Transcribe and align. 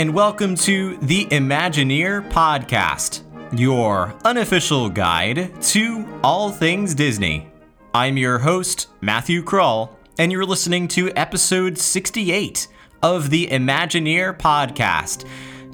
And 0.00 0.14
welcome 0.14 0.54
to 0.54 0.96
the 1.02 1.26
Imagineer 1.26 2.26
Podcast, 2.30 3.20
your 3.52 4.14
unofficial 4.24 4.88
guide 4.88 5.62
to 5.64 6.08
all 6.24 6.50
things 6.50 6.94
Disney. 6.94 7.52
I'm 7.92 8.16
your 8.16 8.38
host, 8.38 8.86
Matthew 9.02 9.42
Krull, 9.42 9.90
and 10.18 10.32
you're 10.32 10.46
listening 10.46 10.88
to 10.88 11.12
episode 11.12 11.76
68 11.76 12.66
of 13.02 13.28
the 13.28 13.48
Imagineer 13.48 14.38
Podcast. 14.38 15.28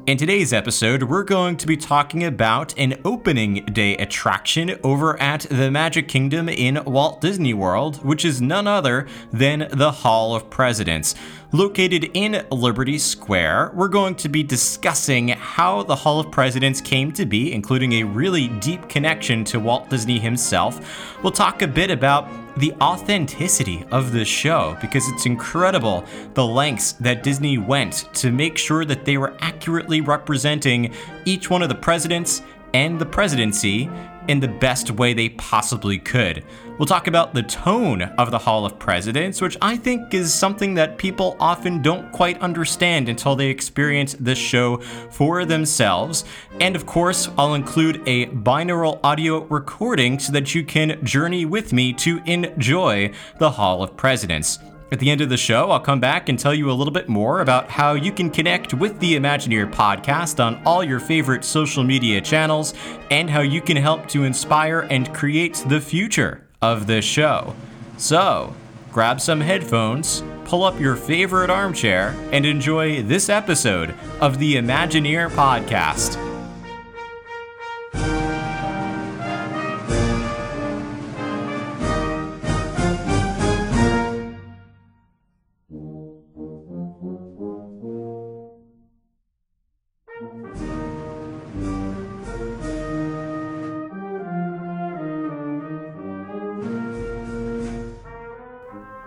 In 0.07 0.17
today's 0.17 0.53
episode, 0.53 1.03
we're 1.03 1.25
going 1.25 1.57
to 1.57 1.67
be 1.67 1.77
talking 1.77 2.23
about 2.23 2.77
an 2.79 3.01
opening 3.05 3.65
day 3.67 3.97
attraction 3.97 4.79
over 4.85 5.21
at 5.21 5.41
the 5.51 5.69
Magic 5.69 6.07
Kingdom 6.07 6.49
in 6.49 6.81
Walt 6.85 7.21
Disney 7.21 7.55
World, 7.55 8.05
which 8.05 8.25
is 8.25 8.41
none 8.41 8.69
other 8.69 9.09
than 9.33 9.69
the 9.73 9.91
Hall 9.91 10.37
of 10.37 10.49
Presidents. 10.49 11.17
Located 11.53 12.11
in 12.15 12.45
Liberty 12.51 12.99
Square, 12.99 13.71
we're 13.73 13.87
going 13.87 14.17
to 14.17 14.29
be 14.29 14.43
discussing 14.43 15.29
how 15.29 15.85
the 15.85 15.95
Hall 15.95 16.19
of 16.19 16.33
Presidents 16.33 16.81
came 16.81 17.13
to 17.13 17.25
be, 17.25 17.53
including 17.53 17.93
a 17.93 18.03
really 18.03 18.49
deep 18.49 18.89
connection 18.89 19.45
to 19.45 19.61
Walt 19.61 19.89
Disney 19.89 20.19
himself. 20.19 21.23
We'll 21.23 21.31
talk 21.31 21.63
a 21.63 21.69
bit 21.69 21.93
about 21.93 22.29
the 22.59 22.73
authenticity 22.81 23.85
of 23.93 24.11
the 24.11 24.25
show 24.25 24.77
because 24.81 25.07
it's 25.09 25.25
incredible 25.25 26.05
the 26.35 26.45
lengths 26.45 26.93
that 26.95 27.23
Disney 27.23 27.59
went 27.59 28.13
to 28.15 28.33
make 28.33 28.59
sure 28.59 28.85
that 28.85 29.05
they 29.05 29.17
were 29.17 29.37
accurately 29.39 30.01
representing 30.01 30.93
each 31.27 31.49
one 31.49 31.63
of 31.63 31.69
the 31.69 31.77
presidents 31.77 32.43
and 32.75 32.99
the 32.99 33.07
presidency 33.07 33.89
in 34.29 34.41
the 34.41 34.49
best 34.49 34.91
way 34.91 35.15
they 35.15 35.31
possibly 35.31 35.99
could. 35.99 36.45
We'll 36.79 36.87
talk 36.87 37.07
about 37.07 37.33
the 37.33 37.43
tone 37.43 38.03
of 38.03 38.31
the 38.31 38.39
Hall 38.39 38.67
of 38.67 38.79
Presidents, 38.79 39.41
which 39.41 39.57
I 39.63 39.77
think 39.77 40.13
is 40.13 40.35
something 40.35 40.75
that 40.75 40.99
people 40.99 41.37
often 41.41 41.81
don't 41.81 42.13
quite 42.13 42.41
understand 42.41 43.09
until 43.09 43.35
they 43.35 43.49
experience 43.49 44.15
this 44.21 44.39
show 44.39 44.79
for 45.11 45.45
themselves. 45.45 46.25
And 46.61 46.77
of 46.77 46.85
course, 46.85 47.31
I'll 47.39 47.55
include 47.55 48.03
a 48.07 48.27
binaural 48.27 49.01
audio 49.03 49.45
recording 49.45 50.19
so 50.19 50.33
that 50.33 50.55
you 50.55 50.65
can 50.65 51.03
journey 51.05 51.45
with 51.45 51.73
me 51.73 51.93
to 51.95 52.21
enjoy 52.27 53.13
the 53.39 53.51
Hall 53.53 53.83
of 53.83 53.97
Presidents. 53.97 54.59
At 54.93 55.01
the 55.01 55.11
end 55.11 55.21
of 55.21 55.29
the 55.29 55.37
show, 55.37 55.73
I'll 55.73 55.81
come 55.81 55.99
back 55.99 56.29
and 56.29 56.39
tell 56.39 56.55
you 56.55 56.71
a 56.71 56.73
little 56.73 56.93
bit 56.93 57.09
more 57.09 57.41
about 57.41 57.69
how 57.69 57.95
you 57.95 58.13
can 58.13 58.31
connect 58.31 58.73
with 58.73 59.01
the 59.01 59.17
Imagineer 59.17 59.71
podcast 59.71 60.43
on 60.43 60.63
all 60.65 60.85
your 60.85 61.01
favorite 61.01 61.45
social 61.45 61.83
media 61.83 62.21
channels 62.21 62.73
and 63.11 63.29
how 63.29 63.41
you 63.41 63.61
can 63.61 63.77
help 63.77 64.07
to 64.09 64.23
inspire 64.23 64.87
and 64.89 65.13
create 65.13 65.65
the 65.67 65.81
future 65.81 66.47
of 66.63 66.87
this 66.87 67.05
show. 67.05 67.57
So, 67.97 68.55
grab 68.93 69.21
some 69.21 69.41
headphones, 69.41 70.23
pull 70.45 70.63
up 70.63 70.79
your 70.79 70.95
favorite 70.95 71.51
armchair, 71.51 72.15
and 72.31 72.47
enjoy 72.47 73.03
this 73.03 73.29
episode 73.29 73.93
of 74.21 74.39
the 74.39 74.55
Imagineer 74.55 75.29
podcast. 75.31 76.36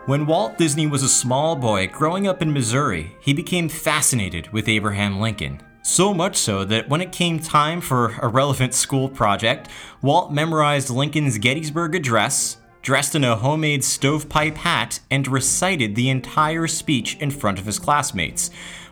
When 0.10 0.26
Walt 0.26 0.58
Disney 0.58 0.88
was 0.88 1.04
a 1.04 1.08
small 1.08 1.56
boy 1.56 1.86
growing 1.86 2.28
up 2.28 2.42
in 2.42 2.52
Missouri, 2.52 3.16
he 3.22 3.32
became 3.32 3.70
fascinated 3.70 4.52
with 4.52 4.68
Abraham 4.68 5.20
Lincoln. 5.20 5.62
So 5.84 6.16
much 6.16 6.36
so 6.36 6.66
that 6.66 6.90
when 6.90 7.00
it 7.00 7.12
came 7.12 7.38
time 7.38 7.80
for 7.80 8.16
a 8.20 8.28
relevant 8.28 8.74
school 8.74 9.08
project, 9.08 9.68
Walt 10.02 10.34
memorized 10.34 10.90
Lincoln's 10.90 11.38
Gettysburg 11.38 11.94
Address, 11.94 12.58
dressed 12.82 13.14
in 13.14 13.24
a 13.24 13.36
homemade 13.36 13.84
stovepipe 13.84 14.56
hat, 14.56 15.00
and 15.12 15.28
recited 15.28 15.94
the 15.94 16.10
entire 16.10 16.66
speech 16.66 17.16
in 17.18 17.30
front 17.30 17.60
of 17.60 17.68
his 17.68 17.78
classmates. 17.78 18.50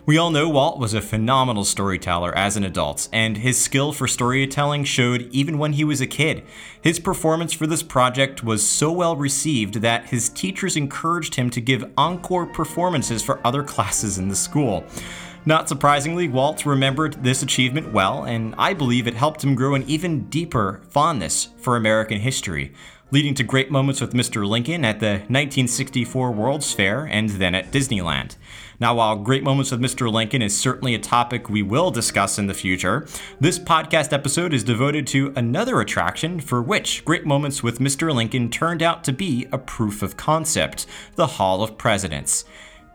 We 0.08 0.16
all 0.16 0.30
know 0.30 0.48
Walt 0.48 0.78
was 0.78 0.94
a 0.94 1.02
phenomenal 1.02 1.66
storyteller 1.66 2.34
as 2.34 2.56
an 2.56 2.64
adult, 2.64 3.10
and 3.12 3.36
his 3.36 3.60
skill 3.60 3.92
for 3.92 4.08
storytelling 4.08 4.84
showed 4.84 5.28
even 5.32 5.58
when 5.58 5.74
he 5.74 5.84
was 5.84 6.00
a 6.00 6.06
kid. 6.06 6.44
His 6.80 6.98
performance 6.98 7.52
for 7.52 7.66
this 7.66 7.82
project 7.82 8.42
was 8.42 8.66
so 8.66 8.90
well 8.90 9.16
received 9.16 9.82
that 9.82 10.06
his 10.06 10.30
teachers 10.30 10.78
encouraged 10.78 11.34
him 11.34 11.50
to 11.50 11.60
give 11.60 11.92
encore 11.98 12.46
performances 12.46 13.22
for 13.22 13.46
other 13.46 13.62
classes 13.62 14.16
in 14.16 14.28
the 14.28 14.34
school. 14.34 14.82
Not 15.44 15.68
surprisingly, 15.68 16.26
Walt 16.26 16.64
remembered 16.64 17.22
this 17.22 17.42
achievement 17.42 17.92
well, 17.92 18.24
and 18.24 18.54
I 18.56 18.72
believe 18.72 19.06
it 19.06 19.12
helped 19.12 19.44
him 19.44 19.54
grow 19.54 19.74
an 19.74 19.84
even 19.86 20.30
deeper 20.30 20.80
fondness 20.88 21.48
for 21.58 21.76
American 21.76 22.20
history 22.20 22.72
leading 23.10 23.34
to 23.34 23.42
great 23.42 23.70
moments 23.70 24.00
with 24.00 24.12
Mr. 24.12 24.46
Lincoln 24.46 24.84
at 24.84 25.00
the 25.00 25.12
1964 25.28 26.30
World's 26.32 26.72
Fair 26.72 27.04
and 27.04 27.30
then 27.30 27.54
at 27.54 27.70
Disneyland. 27.70 28.36
Now, 28.80 28.94
while 28.94 29.16
Great 29.16 29.42
Moments 29.42 29.72
with 29.72 29.80
Mr. 29.80 30.10
Lincoln 30.12 30.40
is 30.40 30.56
certainly 30.56 30.94
a 30.94 31.00
topic 31.00 31.50
we 31.50 31.62
will 31.62 31.90
discuss 31.90 32.38
in 32.38 32.46
the 32.46 32.54
future, 32.54 33.08
this 33.40 33.58
podcast 33.58 34.12
episode 34.12 34.54
is 34.54 34.62
devoted 34.62 35.04
to 35.08 35.32
another 35.34 35.80
attraction 35.80 36.38
for 36.38 36.62
which 36.62 37.04
Great 37.04 37.26
Moments 37.26 37.60
with 37.60 37.80
Mr. 37.80 38.14
Lincoln 38.14 38.50
turned 38.50 38.80
out 38.80 39.02
to 39.02 39.12
be 39.12 39.48
a 39.50 39.58
proof 39.58 40.00
of 40.00 40.16
concept 40.16 40.86
the 41.16 41.26
Hall 41.26 41.64
of 41.64 41.76
Presidents. 41.76 42.44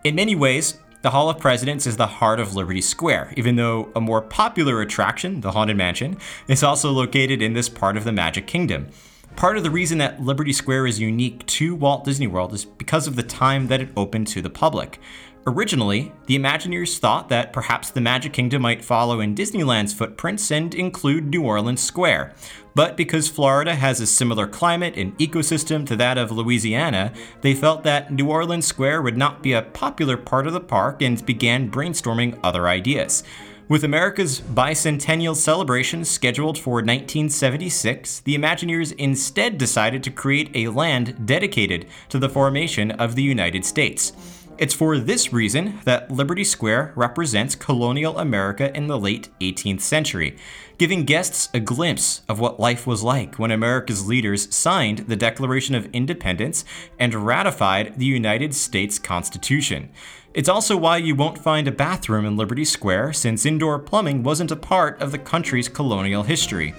In 0.05 0.15
many 0.15 0.35
ways, 0.35 0.79
the 1.01 1.09
Hall 1.09 1.29
of 1.29 1.39
Presidents 1.39 1.85
is 1.85 1.97
the 1.97 2.07
heart 2.07 2.39
of 2.39 2.55
Liberty 2.55 2.79
Square, 2.79 3.33
even 3.35 3.57
though 3.57 3.91
a 3.93 3.99
more 3.99 4.21
popular 4.21 4.79
attraction, 4.79 5.41
the 5.41 5.51
Haunted 5.51 5.75
Mansion, 5.75 6.15
is 6.47 6.63
also 6.63 6.91
located 6.91 7.41
in 7.41 7.51
this 7.51 7.67
part 7.67 7.97
of 7.97 8.05
the 8.05 8.13
Magic 8.13 8.47
Kingdom. 8.47 8.87
Part 9.35 9.57
of 9.57 9.63
the 9.63 9.71
reason 9.71 9.97
that 9.97 10.21
Liberty 10.21 10.53
Square 10.53 10.87
is 10.87 11.01
unique 11.01 11.45
to 11.47 11.75
Walt 11.75 12.05
Disney 12.05 12.27
World 12.27 12.53
is 12.53 12.63
because 12.63 13.07
of 13.07 13.15
the 13.17 13.23
time 13.23 13.67
that 13.67 13.81
it 13.81 13.89
opened 13.97 14.27
to 14.27 14.41
the 14.41 14.49
public. 14.49 14.99
Originally, 15.45 16.13
the 16.27 16.39
Imagineers 16.39 16.97
thought 16.97 17.27
that 17.27 17.51
perhaps 17.51 17.89
the 17.89 17.99
Magic 17.99 18.31
Kingdom 18.31 18.61
might 18.61 18.83
follow 18.83 19.19
in 19.19 19.35
Disneyland's 19.35 19.93
footprints 19.93 20.49
and 20.51 20.73
include 20.73 21.27
New 21.27 21.43
Orleans 21.43 21.83
Square. 21.83 22.33
But 22.75 22.95
because 22.95 23.27
Florida 23.27 23.75
has 23.75 23.99
a 23.99 24.07
similar 24.07 24.47
climate 24.47 24.93
and 24.95 25.17
ecosystem 25.17 25.85
to 25.87 25.97
that 25.97 26.17
of 26.17 26.31
Louisiana, 26.31 27.11
they 27.41 27.53
felt 27.53 27.83
that 27.83 28.11
New 28.13 28.29
Orleans 28.29 28.65
Square 28.65 29.01
would 29.01 29.17
not 29.17 29.43
be 29.43 29.51
a 29.51 29.61
popular 29.61 30.15
part 30.15 30.47
of 30.47 30.53
the 30.53 30.61
park 30.61 31.01
and 31.01 31.25
began 31.25 31.69
brainstorming 31.69 32.39
other 32.41 32.69
ideas. 32.69 33.21
With 33.67 33.83
America's 33.83 34.39
bicentennial 34.39 35.35
celebration 35.35 36.05
scheduled 36.05 36.57
for 36.57 36.75
1976, 36.75 38.21
the 38.21 38.35
Imagineers 38.35 38.93
instead 38.97 39.57
decided 39.57 40.03
to 40.03 40.11
create 40.11 40.51
a 40.53 40.67
land 40.69 41.25
dedicated 41.25 41.87
to 42.09 42.19
the 42.19 42.29
formation 42.29 42.91
of 42.91 43.15
the 43.15 43.23
United 43.23 43.65
States. 43.65 44.13
It's 44.59 44.73
for 44.73 44.99
this 44.99 45.33
reason 45.33 45.79
that 45.85 46.11
Liberty 46.11 46.43
Square 46.43 46.93
represents 46.95 47.55
colonial 47.55 48.19
America 48.19 48.75
in 48.77 48.85
the 48.85 48.99
late 48.99 49.29
18th 49.41 49.81
century, 49.81 50.37
giving 50.77 51.05
guests 51.05 51.49
a 51.55 51.59
glimpse 51.59 52.21
of 52.29 52.39
what 52.39 52.59
life 52.59 52.85
was 52.85 53.01
like 53.01 53.39
when 53.39 53.49
America's 53.49 54.07
leaders 54.07 54.53
signed 54.55 54.99
the 54.99 55.15
Declaration 55.15 55.73
of 55.73 55.87
Independence 55.87 56.65
and 56.99 57.15
ratified 57.15 57.97
the 57.97 58.05
United 58.05 58.53
States 58.53 58.99
Constitution. 58.99 59.89
It's 60.35 60.49
also 60.49 60.77
why 60.77 60.97
you 60.97 61.15
won't 61.15 61.37
find 61.39 61.67
a 61.67 61.71
bathroom 61.71 62.25
in 62.25 62.37
Liberty 62.37 62.65
Square, 62.65 63.13
since 63.13 63.47
indoor 63.47 63.79
plumbing 63.79 64.21
wasn't 64.21 64.51
a 64.51 64.55
part 64.55 65.01
of 65.01 65.11
the 65.11 65.17
country's 65.17 65.67
colonial 65.67 66.23
history. 66.23 66.75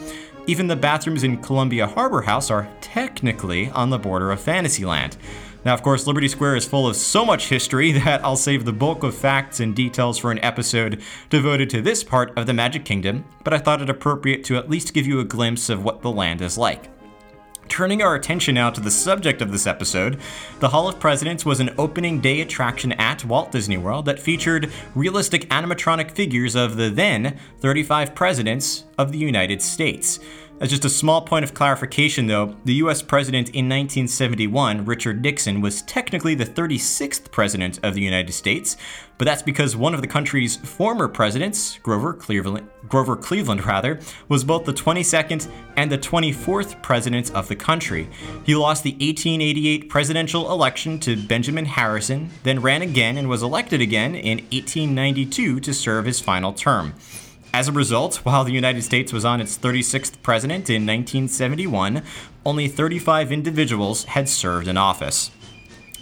Even 0.47 0.69
the 0.69 0.77
bathrooms 0.77 1.25
in 1.25 1.38
Columbia 1.38 1.87
Harbor 1.87 2.23
House 2.23 2.50
are 2.50 2.69
technically 2.81 3.70
on 3.70 3.91
the 3.91 3.99
border 3.99 4.31
of 4.31 4.41
Fantasyland. 4.41 5.17
Now, 5.64 5.72
of 5.72 5.82
course, 5.82 6.06
Liberty 6.06 6.28
Square 6.28 6.56
is 6.56 6.66
full 6.66 6.87
of 6.87 6.96
so 6.96 7.25
much 7.25 7.49
history 7.49 7.93
that 8.05 8.25
I'll 8.25 8.37
save 8.37 8.64
the 8.64 8.72
bulk 8.72 9.02
of 9.02 9.16
facts 9.16 9.61
and 9.61 9.75
details 9.75 10.19
for 10.19 10.31
an 10.31 10.44
episode 10.44 11.02
devoted 11.31 11.70
to 11.70 11.82
this 11.82 12.05
part 12.05 12.37
of 12.37 12.46
the 12.46 12.52
Magic 12.52 12.84
Kingdom, 12.84 13.25
but 13.43 13.55
I 13.55 13.58
thought 13.58 13.82
it 13.82 13.90
appropriate 13.90 14.44
to 14.44 14.56
at 14.56 14.69
least 14.69 14.94
give 14.94 15.06
you 15.06 15.20
a 15.20 15.25
glimpse 15.25 15.69
of 15.69 15.84
what 15.84 16.02
the 16.02 16.11
land 16.11 16.43
is 16.43 16.58
like. 16.58 16.90
Turning 17.69 18.02
our 18.02 18.14
attention 18.14 18.55
now 18.55 18.69
to 18.69 18.81
the 18.81 18.90
subject 18.90 19.40
of 19.40 19.50
this 19.50 19.66
episode, 19.66 20.20
the 20.61 20.69
Hall 20.69 20.87
of 20.87 21.00
Presidents 21.00 21.46
was 21.46 21.61
an 21.61 21.75
opening 21.78 22.20
day 22.20 22.43
attraction 22.43 22.93
at 22.93 23.25
Walt 23.25 23.50
Disney 23.52 23.78
World 23.78 24.05
that 24.05 24.20
featured 24.20 24.70
realistic 24.94 25.49
animatronic 25.49 26.10
figures 26.10 26.55
of 26.55 26.76
the 26.76 26.90
then 26.90 27.38
35 27.60 28.14
presidents 28.14 28.84
of 28.99 29.12
the 29.12 29.19
United 29.19 29.62
States. 29.62 30.20
As 30.61 30.71
just 30.71 30.85
a 30.85 30.89
small 30.89 31.21
point 31.21 31.45
of 31.45 31.53
clarification, 31.53 32.29
though, 32.29 32.55
the 32.65 32.75
US 32.75 33.03
president 33.03 33.49
in 33.49 33.69
1971, 33.69 34.85
Richard 34.85 35.21
Nixon, 35.21 35.61
was 35.61 35.83
technically 35.83 36.37
the 36.37 36.47
36th 36.47 37.33
president 37.33 37.81
of 37.83 37.95
the 37.95 38.01
United 38.01 38.33
States, 38.33 38.77
but 39.19 39.25
that's 39.25 39.43
because 39.43 39.77
one 39.77 39.95
of 39.95 40.01
the 40.01 40.06
country's 40.06 40.55
former 40.56 41.09
presidents, 41.09 41.79
Grover 41.83 42.15
Cleveland, 42.15 42.69
Grover 42.89 43.17
Cleveland 43.17 43.67
rather, 43.67 43.99
was 44.29 44.45
both 44.45 44.65
the 44.65 44.73
22nd 44.73 45.51
and 45.77 45.91
the 45.91 45.99
24th 45.99 46.81
president 46.83 47.35
of 47.35 47.49
the 47.49 47.56
country. 47.56 48.09
He 48.45 48.55
lost 48.55 48.85
the 48.85 48.93
1888 48.93 49.89
presidential 49.89 50.53
election 50.53 51.01
to 51.01 51.17
Benjamin 51.17 51.65
Harrison, 51.65 52.31
then 52.45 52.62
ran 52.62 52.83
again 52.83 53.17
and 53.17 53.29
was 53.29 53.43
elected 53.43 53.81
again 53.81 54.15
in 54.15 54.39
1892 54.39 55.59
to 55.61 55.75
serve 55.75 56.05
his 56.05 56.21
final 56.21 56.53
term. 56.53 56.95
As 57.55 57.69
a 57.69 57.73
result, 57.73 58.17
while 58.25 58.43
the 58.43 58.51
United 58.51 58.83
States 58.83 59.12
was 59.12 59.25
on 59.25 59.41
its 59.41 59.56
36th 59.56 60.21
president 60.23 60.69
in 60.69 60.83
1971, 60.83 62.03
only 62.45 62.67
35 62.67 63.31
individuals 63.31 64.03
had 64.06 64.29
served 64.29 64.67
in 64.67 64.77
office. 64.77 65.31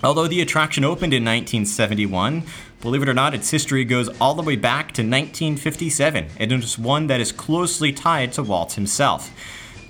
Although 0.02 0.28
the 0.28 0.40
attraction 0.40 0.82
opened 0.82 1.12
in 1.12 1.22
1971, 1.22 2.44
believe 2.80 3.02
it 3.02 3.08
or 3.10 3.12
not, 3.12 3.34
its 3.34 3.50
history 3.50 3.84
goes 3.84 4.08
all 4.18 4.32
the 4.32 4.42
way 4.42 4.56
back 4.56 4.92
to 4.92 5.02
1957, 5.02 6.28
and 6.38 6.52
it 6.52 6.64
is 6.64 6.78
one 6.78 7.08
that 7.08 7.20
is 7.20 7.32
closely 7.32 7.92
tied 7.92 8.32
to 8.32 8.42
Walt 8.42 8.72
himself. 8.72 9.30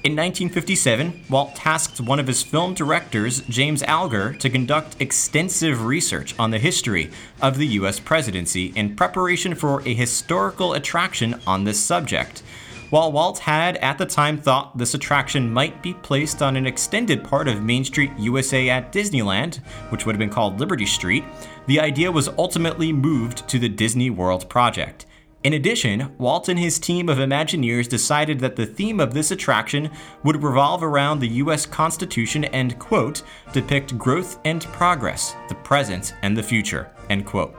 In 0.04 0.16
1957, 0.16 1.26
Walt 1.30 1.54
tasked 1.54 2.00
one 2.00 2.18
of 2.18 2.26
his 2.26 2.42
film 2.42 2.74
directors, 2.74 3.42
James 3.42 3.84
Algar, 3.84 4.32
to 4.32 4.50
conduct 4.50 4.96
extensive 4.98 5.84
research 5.84 6.34
on 6.40 6.50
the 6.50 6.58
history 6.58 7.12
of 7.40 7.56
the 7.56 7.68
US 7.78 8.00
presidency 8.00 8.72
in 8.74 8.96
preparation 8.96 9.54
for 9.54 9.80
a 9.82 9.94
historical 9.94 10.72
attraction 10.72 11.40
on 11.46 11.62
this 11.62 11.78
subject. 11.78 12.42
While 12.90 13.12
Walt 13.12 13.38
had 13.38 13.76
at 13.76 13.96
the 13.96 14.04
time 14.04 14.38
thought 14.38 14.76
this 14.76 14.92
attraction 14.92 15.52
might 15.52 15.80
be 15.84 15.94
placed 15.94 16.42
on 16.42 16.56
an 16.56 16.66
extended 16.66 17.22
part 17.22 17.46
of 17.46 17.62
Main 17.62 17.84
Street 17.84 18.10
USA 18.18 18.70
at 18.70 18.92
Disneyland, 18.92 19.64
which 19.90 20.04
would 20.04 20.16
have 20.16 20.18
been 20.18 20.30
called 20.30 20.58
Liberty 20.58 20.84
Street, 20.84 21.22
the 21.68 21.78
idea 21.78 22.10
was 22.10 22.28
ultimately 22.36 22.92
moved 22.92 23.48
to 23.48 23.56
the 23.56 23.68
Disney 23.68 24.10
World 24.10 24.48
project. 24.48 25.06
In 25.44 25.54
addition, 25.54 26.14
Walt 26.18 26.48
and 26.48 26.58
his 26.58 26.78
team 26.78 27.08
of 27.08 27.18
Imagineers 27.18 27.88
decided 27.88 28.38
that 28.38 28.54
the 28.54 28.64
theme 28.64 29.00
of 29.00 29.12
this 29.12 29.32
attraction 29.32 29.90
would 30.22 30.40
revolve 30.40 30.84
around 30.84 31.18
the 31.18 31.28
US 31.28 31.66
Constitution 31.66 32.44
and, 32.44 32.78
quote, 32.78 33.24
depict 33.52 33.98
growth 33.98 34.38
and 34.44 34.62
progress, 34.66 35.34
the 35.48 35.56
present 35.56 36.14
and 36.22 36.36
the 36.36 36.44
future, 36.44 36.92
end 37.10 37.26
quote. 37.26 37.56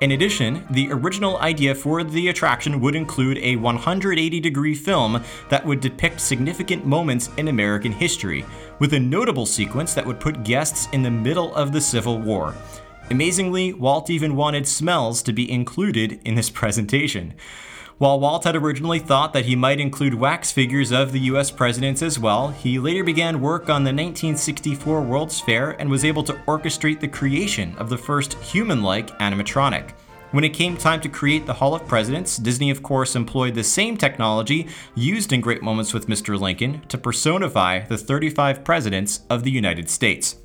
In 0.00 0.12
addition, 0.12 0.66
the 0.70 0.90
original 0.90 1.36
idea 1.38 1.74
for 1.74 2.02
the 2.04 2.28
attraction 2.28 2.80
would 2.80 2.94
include 2.94 3.36
a 3.38 3.56
180 3.56 4.40
degree 4.40 4.74
film 4.74 5.22
that 5.50 5.64
would 5.64 5.80
depict 5.80 6.20
significant 6.20 6.86
moments 6.86 7.28
in 7.36 7.48
American 7.48 7.92
history, 7.92 8.46
with 8.78 8.94
a 8.94 9.00
notable 9.00 9.46
sequence 9.46 9.92
that 9.92 10.06
would 10.06 10.20
put 10.20 10.42
guests 10.42 10.88
in 10.92 11.02
the 11.02 11.10
middle 11.10 11.54
of 11.54 11.72
the 11.72 11.80
Civil 11.82 12.18
War. 12.18 12.54
Amazingly, 13.10 13.72
Walt 13.72 14.10
even 14.10 14.34
wanted 14.34 14.66
smells 14.66 15.22
to 15.22 15.32
be 15.32 15.50
included 15.50 16.20
in 16.24 16.34
this 16.34 16.50
presentation. 16.50 17.34
While 17.98 18.20
Walt 18.20 18.44
had 18.44 18.56
originally 18.56 18.98
thought 18.98 19.32
that 19.32 19.46
he 19.46 19.54
might 19.54 19.80
include 19.80 20.14
wax 20.14 20.50
figures 20.50 20.92
of 20.92 21.12
the 21.12 21.20
US 21.20 21.50
presidents 21.50 22.02
as 22.02 22.18
well, 22.18 22.48
he 22.48 22.78
later 22.78 23.04
began 23.04 23.40
work 23.40 23.70
on 23.70 23.84
the 23.84 23.92
1964 23.92 25.00
World's 25.00 25.40
Fair 25.40 25.70
and 25.80 25.88
was 25.88 26.04
able 26.04 26.24
to 26.24 26.34
orchestrate 26.46 27.00
the 27.00 27.08
creation 27.08 27.74
of 27.78 27.88
the 27.88 27.96
first 27.96 28.34
human 28.34 28.82
like 28.82 29.16
animatronic. 29.20 29.92
When 30.32 30.44
it 30.44 30.52
came 30.52 30.76
time 30.76 31.00
to 31.02 31.08
create 31.08 31.46
the 31.46 31.54
Hall 31.54 31.74
of 31.74 31.86
Presidents, 31.86 32.36
Disney, 32.36 32.70
of 32.70 32.82
course, 32.82 33.14
employed 33.14 33.54
the 33.54 33.64
same 33.64 33.96
technology 33.96 34.66
used 34.96 35.32
in 35.32 35.40
Great 35.40 35.62
Moments 35.62 35.94
with 35.94 36.08
Mr. 36.08 36.38
Lincoln 36.38 36.82
to 36.88 36.98
personify 36.98 37.80
the 37.86 37.96
35 37.96 38.64
presidents 38.64 39.20
of 39.30 39.44
the 39.44 39.50
United 39.52 39.88
States. 39.88 40.36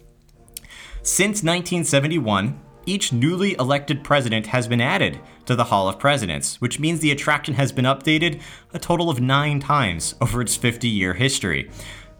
Since 1.03 1.41
1971, 1.41 2.59
each 2.85 3.11
newly 3.11 3.53
elected 3.53 4.03
president 4.03 4.45
has 4.45 4.67
been 4.67 4.79
added 4.79 5.19
to 5.47 5.55
the 5.55 5.63
Hall 5.63 5.89
of 5.89 5.97
Presidents, 5.97 6.61
which 6.61 6.79
means 6.79 6.99
the 6.99 7.09
attraction 7.09 7.55
has 7.55 7.71
been 7.71 7.85
updated 7.85 8.39
a 8.71 8.77
total 8.77 9.09
of 9.09 9.19
nine 9.19 9.59
times 9.59 10.13
over 10.21 10.41
its 10.41 10.55
50 10.55 10.87
year 10.87 11.15
history. 11.15 11.71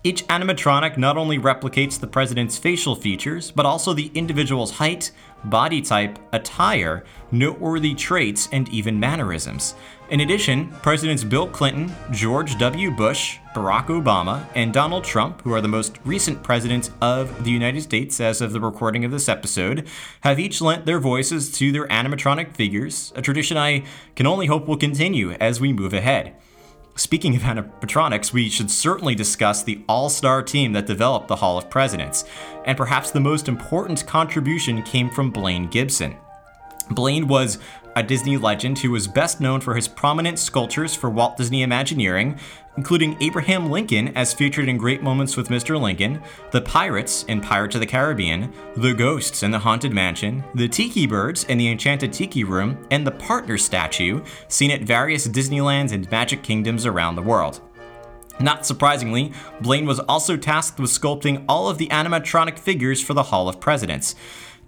Each 0.03 0.25
animatronic 0.25 0.97
not 0.97 1.15
only 1.15 1.37
replicates 1.37 1.99
the 1.99 2.07
president's 2.07 2.57
facial 2.57 2.95
features, 2.95 3.51
but 3.51 3.67
also 3.67 3.93
the 3.93 4.09
individual's 4.15 4.71
height, 4.71 5.11
body 5.43 5.79
type, 5.79 6.17
attire, 6.33 7.03
noteworthy 7.31 7.93
traits, 7.93 8.49
and 8.51 8.67
even 8.69 8.99
mannerisms. 8.99 9.75
In 10.11 10.19
addition, 10.19 10.67
Presidents 10.83 11.23
Bill 11.23 11.47
Clinton, 11.47 11.89
George 12.11 12.57
W. 12.57 12.91
Bush, 12.91 13.37
Barack 13.55 13.85
Obama, 13.85 14.45
and 14.55 14.73
Donald 14.73 15.05
Trump, 15.05 15.41
who 15.43 15.53
are 15.53 15.61
the 15.61 15.69
most 15.69 15.99
recent 16.03 16.43
presidents 16.43 16.91
of 17.01 17.45
the 17.45 17.49
United 17.49 17.79
States 17.79 18.19
as 18.19 18.41
of 18.41 18.51
the 18.51 18.59
recording 18.59 19.05
of 19.05 19.11
this 19.11 19.29
episode, 19.29 19.87
have 20.19 20.37
each 20.37 20.59
lent 20.59 20.85
their 20.85 20.99
voices 20.99 21.49
to 21.53 21.71
their 21.71 21.87
animatronic 21.87 22.53
figures, 22.53 23.13
a 23.15 23.21
tradition 23.21 23.55
I 23.55 23.85
can 24.17 24.27
only 24.27 24.47
hope 24.47 24.67
will 24.67 24.75
continue 24.75 25.31
as 25.39 25.61
we 25.61 25.71
move 25.71 25.93
ahead. 25.93 26.35
Speaking 26.95 27.33
of 27.37 27.43
animatronics, 27.43 28.33
we 28.33 28.49
should 28.49 28.69
certainly 28.69 29.15
discuss 29.15 29.63
the 29.63 29.81
all 29.87 30.09
star 30.09 30.43
team 30.43 30.73
that 30.73 30.87
developed 30.87 31.29
the 31.29 31.37
Hall 31.37 31.57
of 31.57 31.69
Presidents, 31.69 32.25
and 32.65 32.75
perhaps 32.75 33.11
the 33.11 33.21
most 33.21 33.47
important 33.47 34.05
contribution 34.05 34.83
came 34.83 35.09
from 35.09 35.31
Blaine 35.31 35.69
Gibson. 35.69 36.17
Blaine 36.89 37.27
was 37.27 37.57
a 37.95 38.03
Disney 38.03 38.37
legend 38.37 38.79
who 38.79 38.91
was 38.91 39.07
best 39.07 39.41
known 39.41 39.61
for 39.61 39.75
his 39.75 39.87
prominent 39.87 40.39
sculptures 40.39 40.95
for 40.95 41.09
Walt 41.09 41.37
Disney 41.37 41.61
Imagineering, 41.63 42.39
including 42.77 43.17
Abraham 43.21 43.69
Lincoln 43.69 44.09
as 44.15 44.33
featured 44.33 44.69
in 44.69 44.77
Great 44.77 45.03
Moments 45.03 45.35
with 45.35 45.49
Mr. 45.49 45.79
Lincoln, 45.79 46.21
the 46.51 46.61
Pirates 46.61 47.23
in 47.23 47.41
Pirates 47.41 47.75
of 47.75 47.81
the 47.81 47.87
Caribbean, 47.87 48.53
the 48.75 48.93
Ghosts 48.93 49.43
in 49.43 49.51
the 49.51 49.59
Haunted 49.59 49.91
Mansion, 49.91 50.43
the 50.55 50.69
Tiki 50.69 51.05
Birds 51.05 51.43
in 51.45 51.57
the 51.57 51.69
Enchanted 51.69 52.13
Tiki 52.13 52.43
Room, 52.43 52.77
and 52.91 53.05
the 53.05 53.11
Partner 53.11 53.57
statue 53.57 54.23
seen 54.47 54.71
at 54.71 54.81
various 54.81 55.27
Disneylands 55.27 55.91
and 55.91 56.09
Magic 56.09 56.43
Kingdoms 56.43 56.85
around 56.85 57.15
the 57.15 57.21
world. 57.21 57.61
Not 58.39 58.65
surprisingly, 58.65 59.33
Blaine 59.59 59.85
was 59.85 59.99
also 59.99 60.35
tasked 60.35 60.79
with 60.79 60.89
sculpting 60.89 61.45
all 61.47 61.69
of 61.69 61.77
the 61.77 61.87
animatronic 61.89 62.57
figures 62.57 63.01
for 63.01 63.13
the 63.13 63.23
Hall 63.23 63.47
of 63.47 63.59
Presidents. 63.59 64.15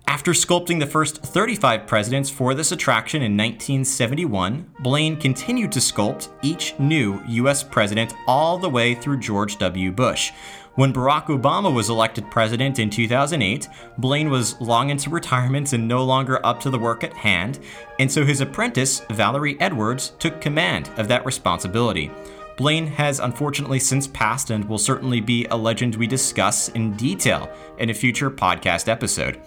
After 0.05 0.31
sculpting 0.31 0.79
the 0.79 0.85
first 0.85 1.23
35 1.23 1.87
presidents 1.87 2.29
for 2.29 2.53
this 2.53 2.71
attraction 2.71 3.21
in 3.21 3.37
1971, 3.37 4.71
Blaine 4.79 5.17
continued 5.17 5.71
to 5.71 5.79
sculpt 5.79 6.29
each 6.41 6.77
new 6.77 7.21
US 7.25 7.63
president 7.63 8.13
all 8.27 8.57
the 8.57 8.69
way 8.69 8.95
through 8.95 9.19
George 9.19 9.57
W. 9.57 9.91
Bush. 9.91 10.31
When 10.75 10.91
Barack 10.91 11.27
Obama 11.27 11.73
was 11.73 11.89
elected 11.89 12.29
president 12.29 12.79
in 12.79 12.89
2008, 12.89 13.69
Blaine 13.97 14.29
was 14.29 14.59
long 14.59 14.89
into 14.89 15.09
retirement 15.09 15.71
and 15.71 15.87
no 15.87 16.03
longer 16.03 16.45
up 16.45 16.59
to 16.61 16.69
the 16.69 16.79
work 16.79 17.03
at 17.03 17.13
hand, 17.13 17.59
and 17.99 18.11
so 18.11 18.25
his 18.25 18.41
apprentice, 18.41 19.01
Valerie 19.11 19.59
Edwards, 19.61 20.13
took 20.19 20.41
command 20.41 20.89
of 20.97 21.07
that 21.07 21.25
responsibility. 21.25 22.11
Blaine 22.57 22.87
has 22.87 23.19
unfortunately 23.19 23.79
since 23.79 24.07
passed 24.07 24.51
and 24.51 24.65
will 24.65 24.77
certainly 24.77 25.21
be 25.21 25.45
a 25.45 25.55
legend 25.55 25.95
we 25.95 26.07
discuss 26.07 26.69
in 26.69 26.93
detail 26.93 27.51
in 27.79 27.89
a 27.89 27.93
future 27.93 28.29
podcast 28.29 28.87
episode. 28.87 29.41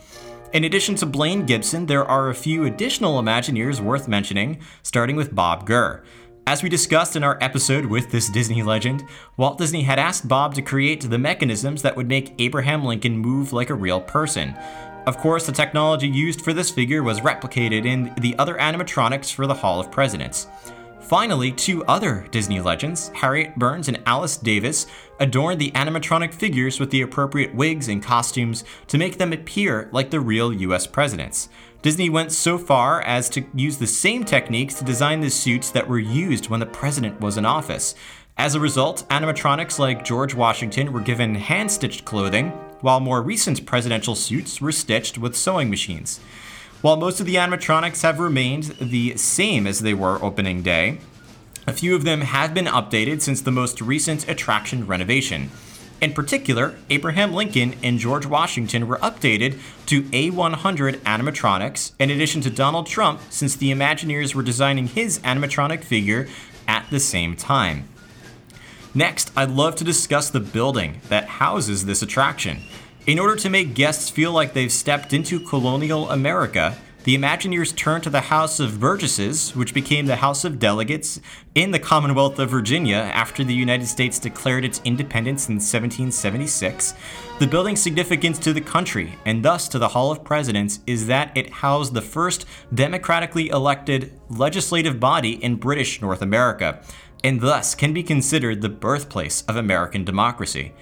In 0.56 0.64
addition 0.64 0.94
to 0.94 1.04
Blaine 1.04 1.44
Gibson, 1.44 1.84
there 1.84 2.06
are 2.06 2.30
a 2.30 2.34
few 2.34 2.64
additional 2.64 3.20
Imagineers 3.20 3.78
worth 3.78 4.08
mentioning, 4.08 4.58
starting 4.82 5.14
with 5.14 5.34
Bob 5.34 5.66
Gurr. 5.66 6.02
As 6.46 6.62
we 6.62 6.70
discussed 6.70 7.14
in 7.14 7.22
our 7.22 7.36
episode 7.42 7.84
with 7.84 8.10
this 8.10 8.30
Disney 8.30 8.62
legend, 8.62 9.04
Walt 9.36 9.58
Disney 9.58 9.82
had 9.82 9.98
asked 9.98 10.28
Bob 10.28 10.54
to 10.54 10.62
create 10.62 11.02
the 11.02 11.18
mechanisms 11.18 11.82
that 11.82 11.94
would 11.94 12.08
make 12.08 12.32
Abraham 12.38 12.86
Lincoln 12.86 13.18
move 13.18 13.52
like 13.52 13.68
a 13.68 13.74
real 13.74 14.00
person. 14.00 14.56
Of 15.06 15.18
course, 15.18 15.44
the 15.44 15.52
technology 15.52 16.08
used 16.08 16.40
for 16.40 16.54
this 16.54 16.70
figure 16.70 17.02
was 17.02 17.20
replicated 17.20 17.84
in 17.84 18.14
the 18.18 18.34
other 18.38 18.54
animatronics 18.54 19.30
for 19.30 19.46
the 19.46 19.52
Hall 19.52 19.78
of 19.78 19.92
Presidents. 19.92 20.46
Finally, 21.02 21.52
two 21.52 21.84
other 21.84 22.26
Disney 22.30 22.60
legends, 22.60 23.08
Harriet 23.14 23.54
Burns 23.56 23.88
and 23.88 24.02
Alice 24.06 24.38
Davis, 24.38 24.86
adorned 25.18 25.60
the 25.60 25.70
animatronic 25.72 26.34
figures 26.34 26.78
with 26.78 26.90
the 26.90 27.02
appropriate 27.02 27.54
wigs 27.54 27.88
and 27.88 28.02
costumes 28.02 28.64
to 28.88 28.98
make 28.98 29.18
them 29.18 29.32
appear 29.32 29.88
like 29.92 30.10
the 30.10 30.20
real 30.20 30.52
US 30.52 30.86
presidents. 30.86 31.48
Disney 31.82 32.10
went 32.10 32.32
so 32.32 32.58
far 32.58 33.00
as 33.02 33.28
to 33.30 33.44
use 33.54 33.76
the 33.78 33.86
same 33.86 34.24
techniques 34.24 34.74
to 34.74 34.84
design 34.84 35.20
the 35.20 35.30
suits 35.30 35.70
that 35.70 35.88
were 35.88 35.98
used 35.98 36.48
when 36.48 36.60
the 36.60 36.66
president 36.66 37.20
was 37.20 37.36
in 37.36 37.44
office. 37.44 37.94
As 38.36 38.54
a 38.54 38.60
result, 38.60 39.08
animatronics 39.08 39.78
like 39.78 40.04
George 40.04 40.34
Washington 40.34 40.92
were 40.92 41.00
given 41.00 41.34
hand 41.36 41.70
stitched 41.70 42.04
clothing, 42.04 42.48
while 42.80 43.00
more 43.00 43.22
recent 43.22 43.64
presidential 43.64 44.14
suits 44.14 44.60
were 44.60 44.72
stitched 44.72 45.16
with 45.16 45.36
sewing 45.36 45.70
machines. 45.70 46.20
While 46.82 46.96
most 46.96 47.20
of 47.20 47.26
the 47.26 47.36
animatronics 47.36 48.02
have 48.02 48.20
remained 48.20 48.64
the 48.80 49.16
same 49.16 49.66
as 49.66 49.80
they 49.80 49.94
were 49.94 50.22
opening 50.22 50.62
day, 50.62 50.98
a 51.66 51.72
few 51.72 51.94
of 51.94 52.04
them 52.04 52.20
have 52.20 52.54
been 52.54 52.66
updated 52.66 53.22
since 53.22 53.40
the 53.40 53.50
most 53.50 53.80
recent 53.80 54.28
attraction 54.28 54.86
renovation. 54.86 55.50
In 56.00 56.12
particular, 56.12 56.74
Abraham 56.90 57.32
Lincoln 57.32 57.74
and 57.82 57.98
George 57.98 58.26
Washington 58.26 58.86
were 58.86 58.98
updated 58.98 59.58
to 59.86 60.02
A100 60.02 60.96
animatronics, 60.98 61.92
in 61.98 62.10
addition 62.10 62.42
to 62.42 62.50
Donald 62.50 62.86
Trump, 62.86 63.20
since 63.30 63.56
the 63.56 63.70
Imagineers 63.70 64.34
were 64.34 64.42
designing 64.42 64.88
his 64.88 65.18
animatronic 65.20 65.82
figure 65.82 66.28
at 66.68 66.86
the 66.90 67.00
same 67.00 67.34
time. 67.34 67.88
Next, 68.94 69.30
I'd 69.36 69.50
love 69.50 69.76
to 69.76 69.84
discuss 69.84 70.30
the 70.30 70.40
building 70.40 71.00
that 71.08 71.26
houses 71.26 71.86
this 71.86 72.02
attraction. 72.02 72.62
In 73.06 73.18
order 73.18 73.36
to 73.36 73.50
make 73.50 73.74
guests 73.74 74.10
feel 74.10 74.32
like 74.32 74.52
they've 74.52 74.72
stepped 74.72 75.12
into 75.12 75.40
colonial 75.40 76.10
America, 76.10 76.76
the 77.06 77.16
Imagineers 77.16 77.74
turned 77.76 78.02
to 78.02 78.10
the 78.10 78.20
House 78.20 78.58
of 78.58 78.80
Burgesses, 78.80 79.54
which 79.54 79.72
became 79.72 80.06
the 80.06 80.16
House 80.16 80.44
of 80.44 80.58
Delegates 80.58 81.20
in 81.54 81.70
the 81.70 81.78
Commonwealth 81.78 82.40
of 82.40 82.50
Virginia 82.50 82.96
after 82.96 83.44
the 83.44 83.54
United 83.54 83.86
States 83.86 84.18
declared 84.18 84.64
its 84.64 84.80
independence 84.84 85.48
in 85.48 85.54
1776. 85.54 86.94
The 87.38 87.46
building's 87.46 87.80
significance 87.80 88.40
to 88.40 88.52
the 88.52 88.60
country, 88.60 89.16
and 89.24 89.44
thus 89.44 89.68
to 89.68 89.78
the 89.78 89.86
Hall 89.86 90.10
of 90.10 90.24
Presidents, 90.24 90.80
is 90.84 91.06
that 91.06 91.30
it 91.36 91.52
housed 91.52 91.94
the 91.94 92.02
first 92.02 92.44
democratically 92.74 93.50
elected 93.50 94.12
legislative 94.28 94.98
body 94.98 95.40
in 95.44 95.54
British 95.54 96.02
North 96.02 96.22
America, 96.22 96.82
and 97.22 97.40
thus 97.40 97.76
can 97.76 97.94
be 97.94 98.02
considered 98.02 98.62
the 98.62 98.68
birthplace 98.68 99.42
of 99.42 99.54
American 99.54 100.04
democracy. 100.04 100.72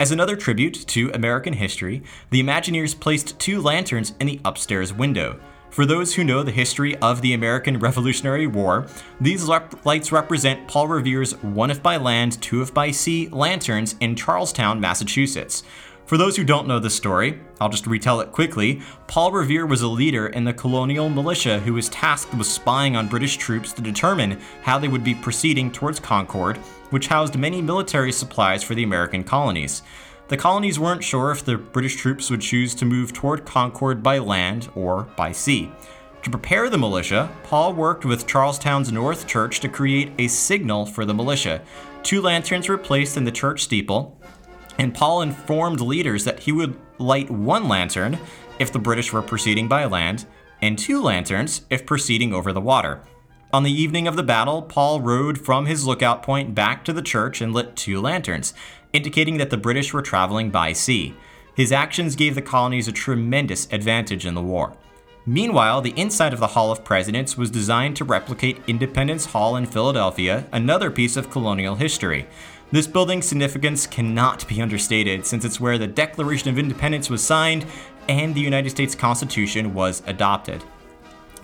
As 0.00 0.10
another 0.10 0.34
tribute 0.34 0.74
to 0.88 1.12
American 1.12 1.52
history, 1.52 2.02
the 2.30 2.42
Imagineers 2.42 2.98
placed 2.98 3.38
two 3.38 3.60
lanterns 3.60 4.12
in 4.18 4.26
the 4.26 4.40
upstairs 4.44 4.92
window. 4.92 5.38
For 5.70 5.86
those 5.86 6.14
who 6.14 6.24
know 6.24 6.42
the 6.42 6.50
history 6.50 6.96
of 6.96 7.20
the 7.20 7.34
American 7.34 7.78
Revolutionary 7.78 8.46
War, 8.46 8.86
these 9.20 9.44
lights 9.44 10.10
represent 10.10 10.66
Paul 10.66 10.88
Revere's 10.88 11.40
one 11.42 11.70
if 11.70 11.82
by 11.82 11.98
land, 11.98 12.40
two 12.42 12.62
if 12.62 12.72
by 12.72 12.90
sea 12.90 13.28
lanterns 13.28 13.94
in 14.00 14.16
Charlestown, 14.16 14.80
Massachusetts. 14.80 15.62
For 16.06 16.16
those 16.16 16.36
who 16.36 16.42
don't 16.42 16.66
know 16.66 16.78
the 16.78 16.88
story, 16.88 17.38
I'll 17.60 17.68
just 17.68 17.86
retell 17.86 18.20
it 18.20 18.32
quickly. 18.32 18.80
Paul 19.08 19.30
Revere 19.30 19.66
was 19.66 19.82
a 19.82 19.88
leader 19.88 20.28
in 20.28 20.42
the 20.42 20.54
colonial 20.54 21.10
militia 21.10 21.60
who 21.60 21.74
was 21.74 21.90
tasked 21.90 22.32
with 22.32 22.46
spying 22.46 22.96
on 22.96 23.08
British 23.08 23.36
troops 23.36 23.74
to 23.74 23.82
determine 23.82 24.40
how 24.62 24.78
they 24.78 24.88
would 24.88 25.04
be 25.04 25.14
proceeding 25.14 25.70
towards 25.70 26.00
Concord, 26.00 26.56
which 26.88 27.08
housed 27.08 27.36
many 27.36 27.60
military 27.60 28.10
supplies 28.10 28.62
for 28.62 28.74
the 28.74 28.84
American 28.84 29.22
colonies. 29.22 29.82
The 30.28 30.36
colonies 30.36 30.78
weren't 30.78 31.02
sure 31.02 31.30
if 31.30 31.42
the 31.42 31.56
British 31.56 31.96
troops 31.96 32.28
would 32.28 32.42
choose 32.42 32.74
to 32.74 32.84
move 32.84 33.14
toward 33.14 33.46
Concord 33.46 34.02
by 34.02 34.18
land 34.18 34.68
or 34.74 35.04
by 35.16 35.32
sea. 35.32 35.72
To 36.22 36.28
prepare 36.28 36.68
the 36.68 36.76
militia, 36.76 37.30
Paul 37.44 37.72
worked 37.72 38.04
with 38.04 38.26
Charlestown's 38.26 38.92
North 38.92 39.26
Church 39.26 39.60
to 39.60 39.70
create 39.70 40.12
a 40.18 40.28
signal 40.28 40.84
for 40.84 41.06
the 41.06 41.14
militia. 41.14 41.62
Two 42.02 42.20
lanterns 42.20 42.68
were 42.68 42.76
placed 42.76 43.16
in 43.16 43.24
the 43.24 43.32
church 43.32 43.62
steeple, 43.62 44.20
and 44.76 44.94
Paul 44.94 45.22
informed 45.22 45.80
leaders 45.80 46.24
that 46.24 46.40
he 46.40 46.52
would 46.52 46.78
light 46.98 47.30
one 47.30 47.66
lantern 47.66 48.18
if 48.58 48.70
the 48.70 48.78
British 48.78 49.14
were 49.14 49.22
proceeding 49.22 49.66
by 49.66 49.86
land, 49.86 50.26
and 50.60 50.78
two 50.78 51.00
lanterns 51.00 51.62
if 51.70 51.86
proceeding 51.86 52.34
over 52.34 52.52
the 52.52 52.60
water. 52.60 53.00
On 53.50 53.62
the 53.62 53.72
evening 53.72 54.06
of 54.06 54.16
the 54.16 54.22
battle, 54.22 54.60
Paul 54.60 55.00
rode 55.00 55.42
from 55.42 55.64
his 55.64 55.86
lookout 55.86 56.22
point 56.22 56.54
back 56.54 56.84
to 56.84 56.92
the 56.92 57.00
church 57.00 57.40
and 57.40 57.54
lit 57.54 57.76
two 57.76 57.98
lanterns 57.98 58.52
indicating 58.92 59.36
that 59.38 59.50
the 59.50 59.56
British 59.56 59.92
were 59.92 60.02
traveling 60.02 60.50
by 60.50 60.72
sea. 60.72 61.14
His 61.54 61.72
actions 61.72 62.16
gave 62.16 62.34
the 62.34 62.42
colonies 62.42 62.88
a 62.88 62.92
tremendous 62.92 63.66
advantage 63.72 64.24
in 64.24 64.34
the 64.34 64.42
war. 64.42 64.76
Meanwhile, 65.26 65.82
the 65.82 65.98
inside 65.98 66.32
of 66.32 66.40
the 66.40 66.46
Hall 66.46 66.72
of 66.72 66.84
Presidents 66.84 67.36
was 67.36 67.50
designed 67.50 67.96
to 67.96 68.04
replicate 68.04 68.62
Independence 68.66 69.26
Hall 69.26 69.56
in 69.56 69.66
Philadelphia, 69.66 70.46
another 70.52 70.90
piece 70.90 71.16
of 71.16 71.30
colonial 71.30 71.74
history. 71.74 72.26
This 72.70 72.86
building's 72.86 73.26
significance 73.26 73.86
cannot 73.86 74.46
be 74.48 74.62
understated 74.62 75.26
since 75.26 75.44
it's 75.44 75.60
where 75.60 75.78
the 75.78 75.86
Declaration 75.86 76.48
of 76.48 76.58
Independence 76.58 77.10
was 77.10 77.22
signed 77.22 77.66
and 78.08 78.34
the 78.34 78.40
United 78.40 78.70
States 78.70 78.94
Constitution 78.94 79.74
was 79.74 80.02
adopted. 80.06 80.64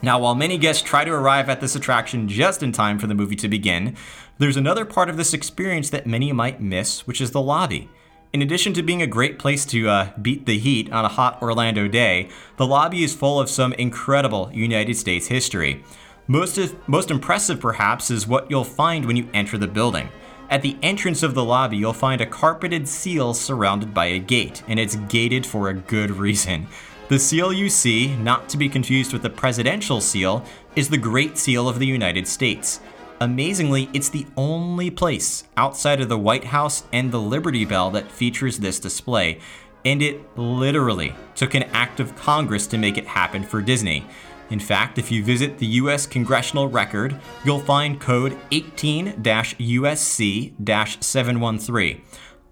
Now, 0.05 0.19
while 0.19 0.35
many 0.35 0.59
guests 0.59 0.83
try 0.83 1.03
to 1.05 1.11
arrive 1.11 1.49
at 1.49 1.63
this 1.63 1.75
attraction 1.75 2.29
just 2.29 2.63
in 2.63 2.73
time 2.73 2.99
for 2.99 3.07
the 3.07 3.15
movie 3.15 3.37
to 3.37 3.49
begin, 3.49 3.97
there's 4.37 4.59
another 4.59 4.85
part 4.85 5.09
of 5.09 5.17
this 5.17 5.33
experience 5.33 5.89
that 5.89 6.07
many 6.07 6.31
might 6.31 6.61
miss, 6.61 7.07
which 7.07 7.23
is 7.23 7.31
the 7.31 7.41
lobby. 7.41 7.89
In 8.31 8.43
addition 8.43 8.75
to 8.75 8.83
being 8.83 9.01
a 9.01 9.07
great 9.07 9.39
place 9.39 9.65
to 9.65 9.89
uh, 9.89 10.11
beat 10.21 10.45
the 10.45 10.59
heat 10.59 10.93
on 10.93 11.07
a 11.07 11.09
hot 11.09 11.41
Orlando 11.41 11.89
day, 11.89 12.29
the 12.59 12.67
lobby 12.67 13.03
is 13.03 13.15
full 13.15 13.41
of 13.41 13.49
some 13.49 13.73
incredible 13.73 14.51
United 14.53 14.97
States 14.97 15.29
history. 15.29 15.83
Most, 16.27 16.59
of, 16.59 16.77
most 16.87 17.11
impressive, 17.11 17.59
perhaps, 17.59 18.11
is 18.11 18.27
what 18.27 18.51
you'll 18.51 18.63
find 18.63 19.07
when 19.07 19.17
you 19.17 19.31
enter 19.33 19.57
the 19.57 19.67
building. 19.67 20.11
At 20.51 20.61
the 20.61 20.77
entrance 20.83 21.23
of 21.23 21.33
the 21.33 21.45
lobby, 21.45 21.79
you'll 21.79 21.95
find 21.95 22.21
a 22.21 22.27
carpeted 22.27 22.89
seal 22.89 23.33
surrounded 23.33 23.95
by 23.95 24.07
a 24.07 24.19
gate, 24.19 24.63
and 24.69 24.79
it's 24.79 24.97
gated 24.97 25.47
for 25.47 25.71
a 25.71 25.75
good 25.75 26.11
reason. 26.11 26.67
The 27.09 27.19
seal 27.19 27.53
you 27.53 27.69
see, 27.69 28.17
not 28.17 28.49
to 28.49 28.57
be 28.57 28.67
confused 28.67 29.13
with 29.13 29.21
the 29.21 29.29
presidential 29.29 30.01
seal, 30.01 30.43
is 30.75 30.89
the 30.89 30.97
Great 30.97 31.37
Seal 31.37 31.69
of 31.69 31.79
the 31.79 31.87
United 31.87 32.27
States. 32.27 32.81
Amazingly, 33.21 33.91
it's 33.93 34.09
the 34.09 34.27
only 34.39 34.91
place 34.91 35.45
outside 35.59 36.01
of 36.01 36.09
the 36.09 36.17
White 36.17 36.45
House 36.45 36.85
and 36.95 37.13
the 37.13 37.21
Liberty 37.21 37.67
Bell 37.67 37.91
that 37.91 38.11
features 38.11 38.59
this 38.59 38.81
display, 38.81 39.39
and 39.85 40.01
it 40.01 40.19
literally 40.39 41.15
took 41.35 41.53
an 41.53 41.65
act 41.75 42.01
of 42.01 42.17
Congress 42.17 42.67
to 42.69 42.79
make 42.79 42.97
it 42.97 43.07
happen 43.07 43.43
for 43.43 43.61
Disney. 43.61 44.07
In 44.49 44.59
fact, 44.59 44.97
if 44.97 45.13
you 45.13 45.23
visit 45.23 45.59
the 45.59 45.67
US 45.67 46.07
congressional 46.07 46.69
record, 46.69 47.21
you'll 47.45 47.61
find 47.61 48.01
code 48.01 48.39
18 48.51 49.23
USC 49.23 51.05
713. 51.05 52.01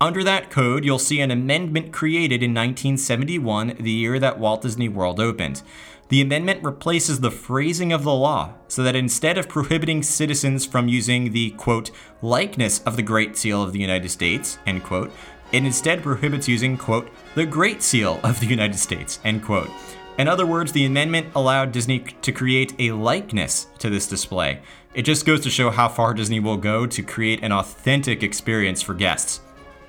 Under 0.02 0.24
that 0.24 0.50
code, 0.50 0.84
you'll 0.84 0.98
see 0.98 1.20
an 1.20 1.30
amendment 1.30 1.92
created 1.92 2.42
in 2.42 2.50
1971, 2.50 3.76
the 3.78 3.92
year 3.92 4.18
that 4.18 4.36
Walt 4.36 4.62
Disney 4.62 4.88
World 4.88 5.20
opened. 5.20 5.62
The 6.08 6.20
amendment 6.20 6.64
replaces 6.64 7.20
the 7.20 7.30
phrasing 7.30 7.92
of 7.92 8.02
the 8.02 8.12
law 8.12 8.54
so 8.66 8.82
that 8.82 8.96
instead 8.96 9.38
of 9.38 9.48
prohibiting 9.48 10.02
citizens 10.02 10.66
from 10.66 10.88
using 10.88 11.30
the 11.30 11.50
quote 11.50 11.92
likeness 12.20 12.80
of 12.80 12.96
the 12.96 13.02
Great 13.04 13.36
Seal 13.36 13.62
of 13.62 13.72
the 13.72 13.78
United 13.78 14.08
States, 14.08 14.58
end 14.66 14.82
quote, 14.82 15.12
it 15.52 15.64
instead 15.64 16.02
prohibits 16.02 16.48
using 16.48 16.76
quote 16.76 17.08
the 17.36 17.46
Great 17.46 17.80
Seal 17.80 18.18
of 18.24 18.40
the 18.40 18.46
United 18.46 18.80
States, 18.80 19.20
end 19.22 19.44
quote. 19.44 19.70
In 20.18 20.26
other 20.26 20.46
words, 20.46 20.72
the 20.72 20.84
amendment 20.84 21.28
allowed 21.36 21.70
Disney 21.70 22.00
to 22.00 22.32
create 22.32 22.74
a 22.80 22.90
likeness 22.90 23.68
to 23.78 23.88
this 23.88 24.08
display. 24.08 24.62
It 24.94 25.02
just 25.02 25.24
goes 25.24 25.42
to 25.42 25.48
show 25.48 25.70
how 25.70 25.88
far 25.88 26.12
Disney 26.12 26.40
will 26.40 26.56
go 26.56 26.88
to 26.88 27.02
create 27.04 27.44
an 27.44 27.52
authentic 27.52 28.24
experience 28.24 28.82
for 28.82 28.94
guests. 28.94 29.42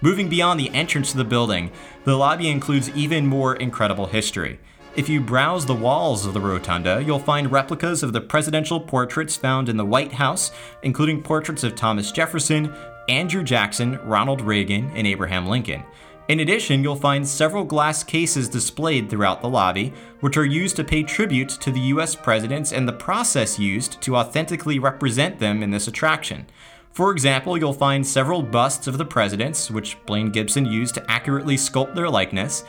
Moving 0.03 0.27
beyond 0.27 0.60
the 0.60 0.69
entrance 0.72 1.12
to 1.12 1.17
the 1.17 1.24
building, 1.24 1.72
the 2.03 2.17
lobby 2.17 2.50
includes 2.50 2.89
even 2.89 3.25
more 3.25 3.55
incredible 3.55 4.05
history. 4.05 4.60
If 4.98 5.07
you 5.07 5.22
browse 5.22 5.65
the 5.65 5.74
walls 5.74 6.25
of 6.25 6.33
the 6.33 6.41
rotunda, 6.41 7.01
you'll 7.01 7.19
find 7.19 7.50
replicas 7.50 8.03
of 8.03 8.12
the 8.12 8.19
presidential 8.19 8.81
portraits 8.81 9.38
found 9.38 9.69
in 9.69 9.77
the 9.77 9.86
White 9.86 10.12
House, 10.12 10.51
including 10.81 11.24
portraits 11.24 11.63
of 11.63 11.75
Thomas 11.75 12.12
Jefferson, 12.12 12.75
Andrew 13.07 13.43
Jackson, 13.43 13.98
Ronald 14.03 14.41
Reagan, 14.41 14.91
and 14.93 15.07
Abraham 15.07 15.48
Lincoln. 15.48 15.86
In 16.27 16.41
addition, 16.41 16.83
you'll 16.83 16.98
find 16.98 17.25
several 17.25 17.63
glass 17.63 18.03
cases 18.03 18.50
displayed 18.50 19.10
throughout 19.10 19.41
the 19.41 19.50
lobby, 19.50 19.93
which 20.19 20.36
are 20.36 20.43
used 20.43 20.75
to 20.75 20.83
pay 20.83 21.03
tribute 21.03 21.50
to 21.62 21.72
the 21.72 21.79
US 21.79 22.13
presidents 22.13 22.74
and 22.74 22.86
the 22.86 22.91
process 22.91 23.57
used 23.57 24.01
to 24.01 24.17
authentically 24.17 24.79
represent 24.79 25.39
them 25.39 25.63
in 25.63 25.72
this 25.72 25.88
attraction. 25.88 26.45
For 26.93 27.12
example, 27.12 27.57
you'll 27.57 27.73
find 27.73 28.05
several 28.05 28.41
busts 28.41 28.88
of 28.88 28.97
the 28.97 29.05
presidents, 29.05 29.71
which 29.71 29.97
Blaine 30.05 30.29
Gibson 30.29 30.65
used 30.65 30.95
to 30.95 31.12
accurately 31.12 31.55
sculpt 31.55 31.95
their 31.95 32.09
likeness, 32.09 32.63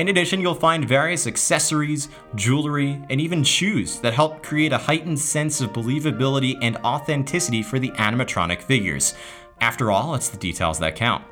in 0.00 0.08
addition, 0.08 0.40
you'll 0.40 0.54
find 0.54 0.88
various 0.88 1.26
accessories, 1.26 2.08
jewelry, 2.34 3.02
and 3.10 3.20
even 3.20 3.44
shoes 3.44 4.00
that 4.00 4.14
help 4.14 4.42
create 4.42 4.72
a 4.72 4.78
heightened 4.78 5.18
sense 5.18 5.60
of 5.60 5.74
believability 5.74 6.56
and 6.62 6.78
authenticity 6.78 7.62
for 7.62 7.78
the 7.78 7.90
animatronic 7.90 8.62
figures. 8.62 9.14
After 9.60 9.90
all, 9.90 10.14
it's 10.14 10.30
the 10.30 10.38
details 10.38 10.78
that 10.78 10.96
count. 10.96 11.22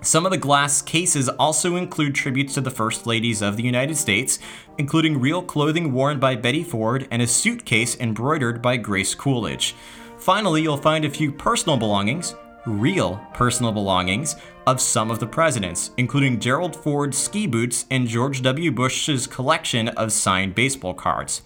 Some 0.00 0.24
of 0.24 0.32
the 0.32 0.38
glass 0.38 0.80
cases 0.80 1.28
also 1.28 1.76
include 1.76 2.14
tributes 2.14 2.54
to 2.54 2.62
the 2.62 2.70
First 2.70 3.06
Ladies 3.06 3.42
of 3.42 3.58
the 3.58 3.64
United 3.64 3.98
States, 3.98 4.38
including 4.78 5.20
real 5.20 5.42
clothing 5.42 5.92
worn 5.92 6.18
by 6.18 6.36
Betty 6.36 6.64
Ford 6.64 7.06
and 7.10 7.20
a 7.20 7.26
suitcase 7.26 8.00
embroidered 8.00 8.62
by 8.62 8.78
Grace 8.78 9.14
Coolidge. 9.14 9.74
Finally, 10.30 10.62
you'll 10.62 10.76
find 10.76 11.04
a 11.04 11.10
few 11.10 11.32
personal 11.32 11.76
belongings, 11.76 12.36
real 12.64 13.20
personal 13.34 13.72
belongings, 13.72 14.36
of 14.64 14.80
some 14.80 15.10
of 15.10 15.18
the 15.18 15.26
presidents, 15.26 15.90
including 15.96 16.38
Gerald 16.38 16.76
Ford's 16.76 17.18
ski 17.18 17.48
boots 17.48 17.84
and 17.90 18.06
George 18.06 18.40
W. 18.40 18.70
Bush's 18.70 19.26
collection 19.26 19.88
of 19.88 20.12
signed 20.12 20.54
baseball 20.54 20.94
cards. 20.94 21.42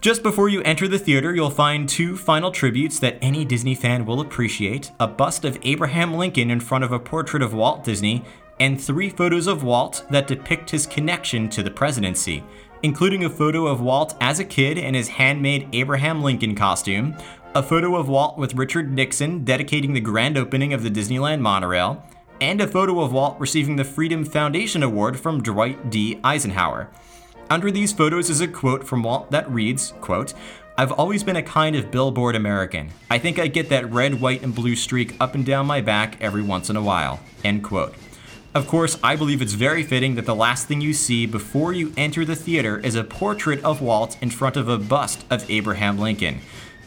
Just 0.00 0.24
before 0.24 0.48
you 0.48 0.62
enter 0.62 0.88
the 0.88 0.98
theater, 0.98 1.32
you'll 1.32 1.48
find 1.48 1.88
two 1.88 2.16
final 2.16 2.50
tributes 2.50 2.98
that 2.98 3.18
any 3.22 3.44
Disney 3.44 3.76
fan 3.76 4.04
will 4.04 4.20
appreciate 4.20 4.90
a 4.98 5.06
bust 5.06 5.44
of 5.44 5.56
Abraham 5.62 6.12
Lincoln 6.12 6.50
in 6.50 6.58
front 6.58 6.82
of 6.82 6.90
a 6.90 6.98
portrait 6.98 7.40
of 7.40 7.54
Walt 7.54 7.84
Disney, 7.84 8.24
and 8.58 8.80
three 8.80 9.10
photos 9.10 9.46
of 9.46 9.62
Walt 9.62 10.04
that 10.10 10.26
depict 10.26 10.70
his 10.70 10.88
connection 10.88 11.48
to 11.50 11.62
the 11.62 11.70
presidency, 11.70 12.42
including 12.82 13.24
a 13.24 13.30
photo 13.30 13.68
of 13.68 13.80
Walt 13.80 14.16
as 14.20 14.40
a 14.40 14.44
kid 14.44 14.76
in 14.76 14.92
his 14.92 15.06
handmade 15.06 15.68
Abraham 15.72 16.20
Lincoln 16.20 16.56
costume, 16.56 17.16
a 17.54 17.62
photo 17.62 17.96
of 17.96 18.08
Walt 18.08 18.38
with 18.38 18.54
Richard 18.54 18.90
Nixon 18.90 19.44
dedicating 19.44 19.92
the 19.92 20.00
grand 20.00 20.38
opening 20.38 20.72
of 20.72 20.82
the 20.82 20.90
Disneyland 20.90 21.40
monorail, 21.40 22.02
and 22.40 22.62
a 22.62 22.66
photo 22.66 23.00
of 23.00 23.12
Walt 23.12 23.38
receiving 23.38 23.76
the 23.76 23.84
Freedom 23.84 24.24
Foundation 24.24 24.82
Award 24.82 25.20
from 25.20 25.42
Dwight 25.42 25.90
D. 25.90 26.18
Eisenhower. 26.24 26.88
Under 27.50 27.70
these 27.70 27.92
photos 27.92 28.30
is 28.30 28.40
a 28.40 28.48
quote 28.48 28.84
from 28.84 29.02
Walt 29.02 29.30
that 29.32 29.50
reads, 29.50 29.92
quote, 30.00 30.32
I've 30.78 30.92
always 30.92 31.22
been 31.22 31.36
a 31.36 31.42
kind 31.42 31.76
of 31.76 31.90
billboard 31.90 32.34
American. 32.34 32.90
I 33.10 33.18
think 33.18 33.38
I 33.38 33.48
get 33.48 33.68
that 33.68 33.92
red, 33.92 34.18
white, 34.22 34.42
and 34.42 34.54
blue 34.54 34.74
streak 34.74 35.14
up 35.20 35.34
and 35.34 35.44
down 35.44 35.66
my 35.66 35.82
back 35.82 36.16
every 36.22 36.42
once 36.42 36.70
in 36.70 36.76
a 36.76 36.82
while. 36.82 37.20
End 37.44 37.62
quote. 37.62 37.94
Of 38.54 38.66
course, 38.66 38.98
I 39.02 39.14
believe 39.14 39.42
it's 39.42 39.52
very 39.52 39.82
fitting 39.82 40.14
that 40.14 40.24
the 40.24 40.34
last 40.34 40.68
thing 40.68 40.80
you 40.80 40.94
see 40.94 41.26
before 41.26 41.74
you 41.74 41.92
enter 41.98 42.24
the 42.24 42.36
theater 42.36 42.78
is 42.78 42.94
a 42.94 43.04
portrait 43.04 43.62
of 43.62 43.82
Walt 43.82 44.16
in 44.22 44.30
front 44.30 44.56
of 44.56 44.68
a 44.68 44.78
bust 44.78 45.26
of 45.30 45.48
Abraham 45.50 45.98
Lincoln. 45.98 46.40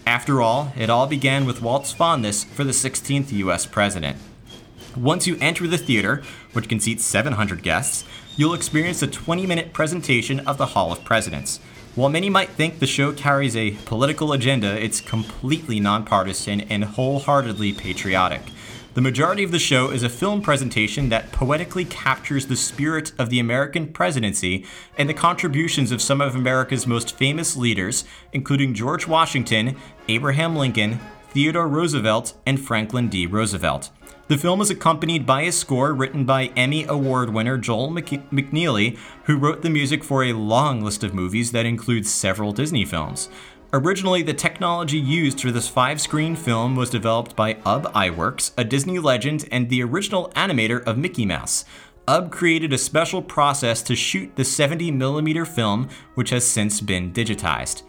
After 0.07 0.39
all, 0.39 0.71
it 0.77 0.89
all 0.89 1.07
began 1.07 1.45
with 1.45 1.63
Walt's 1.63 1.91
fondness 1.91 2.43
for 2.43 2.63
the 2.63 2.71
16th 2.71 3.31
US 3.31 3.65
president. 3.65 4.17
Once 4.95 5.25
you 5.25 5.35
enter 5.41 5.67
the 5.67 5.79
theater, 5.79 6.21
which 6.53 6.69
can 6.69 6.79
seat 6.79 7.01
700 7.01 7.63
guests, 7.63 8.05
you'll 8.38 8.53
experience 8.53 9.01
a 9.01 9.07
20 9.07 9.47
minute 9.47 9.74
presentation 9.74 10.41
of 10.41 10.57
the 10.57 10.67
Hall 10.67 10.91
of 10.91 11.03
Presidents. 11.03 11.59
While 11.95 12.09
many 12.09 12.29
might 12.29 12.50
think 12.50 12.79
the 12.79 12.88
show 12.88 13.13
carries 13.13 13.55
a 13.55 13.71
political 13.85 14.31
agenda, 14.31 14.79
it's 14.79 15.01
completely 15.01 15.79
nonpartisan 15.79 16.62
and 16.62 16.83
wholeheartedly 16.83 17.74
patriotic. 17.74 18.43
The 18.96 19.02
majority 19.02 19.44
of 19.44 19.52
the 19.52 19.60
show 19.60 19.90
is 19.90 20.04
a 20.04 20.10
film 20.10 20.42
presentation 20.42 21.10
that 21.10 21.34
poetically 21.34 21.84
captures 21.84 22.46
the 22.46 22.56
spirit 22.56 23.12
of 23.20 23.30
the 23.30 23.42
American 23.42 23.92
presidency 23.92 24.66
and 24.98 25.10
the 25.10 25.14
contributions 25.14 25.92
of 25.92 26.02
some 26.02 26.22
of 26.22 26.34
America's 26.34 26.88
most 26.88 27.18
famous 27.18 27.58
leaders, 27.58 28.06
including 28.32 28.74
George 28.74 29.06
Washington, 29.06 29.75
Abraham 30.08 30.56
Lincoln, 30.56 31.02
Theodore 31.32 31.68
Roosevelt, 31.68 32.36
and 32.46 32.58
Franklin 32.58 33.10
D. 33.10 33.28
Roosevelt. 33.28 33.90
The 34.30 34.38
film 34.38 34.62
is 34.62 34.70
accompanied 34.70 35.25
by 35.25 35.42
a 35.42 35.52
score 35.52 35.94
written 35.94 36.24
by 36.24 36.46
Emmy 36.56 36.86
Award 36.86 37.32
winner 37.32 37.58
Joel 37.58 37.92
McNeely, 37.92 38.98
who 39.25 39.38
wrote 39.38 39.62
the 39.62 39.70
music 39.70 40.06
for 40.06 40.24
a 40.24 40.32
long 40.32 40.82
list 40.82 41.04
of 41.04 41.14
movies 41.14 41.52
that 41.52 41.66
includes 41.66 42.10
several 42.10 42.54
Disney 42.54 42.86
films. 42.86 43.28
Originally, 43.74 44.22
the 44.22 44.34
technology 44.34 44.98
used 44.98 45.41
for 45.41 45.51
this 45.51 45.67
five 45.67 46.00
screen 46.00 46.36
film 46.36 46.75
was 46.75 46.89
developed 46.89 47.36
by 47.36 47.57
Ub 47.65 47.91
Iwerks, 47.93 48.51
a 48.57 48.63
Disney 48.63 49.00
legend 49.00 49.48
and 49.51 49.69
the 49.69 49.84
original 49.84 50.29
animator 50.36 50.84
of 50.86 50.98
Mickey 50.98 51.25
Mouse. 51.25 51.65
Ub 52.07 52.31
created 52.31 52.72
a 52.72 52.77
special 52.77 53.22
process 53.22 53.81
to 53.81 53.95
shoot 53.95 54.36
the 54.36 54.43
70mm 54.43 55.48
film, 55.48 55.89
which 56.13 56.29
has 56.29 56.45
since 56.45 56.79
been 56.79 57.12
digitized. 57.12 57.81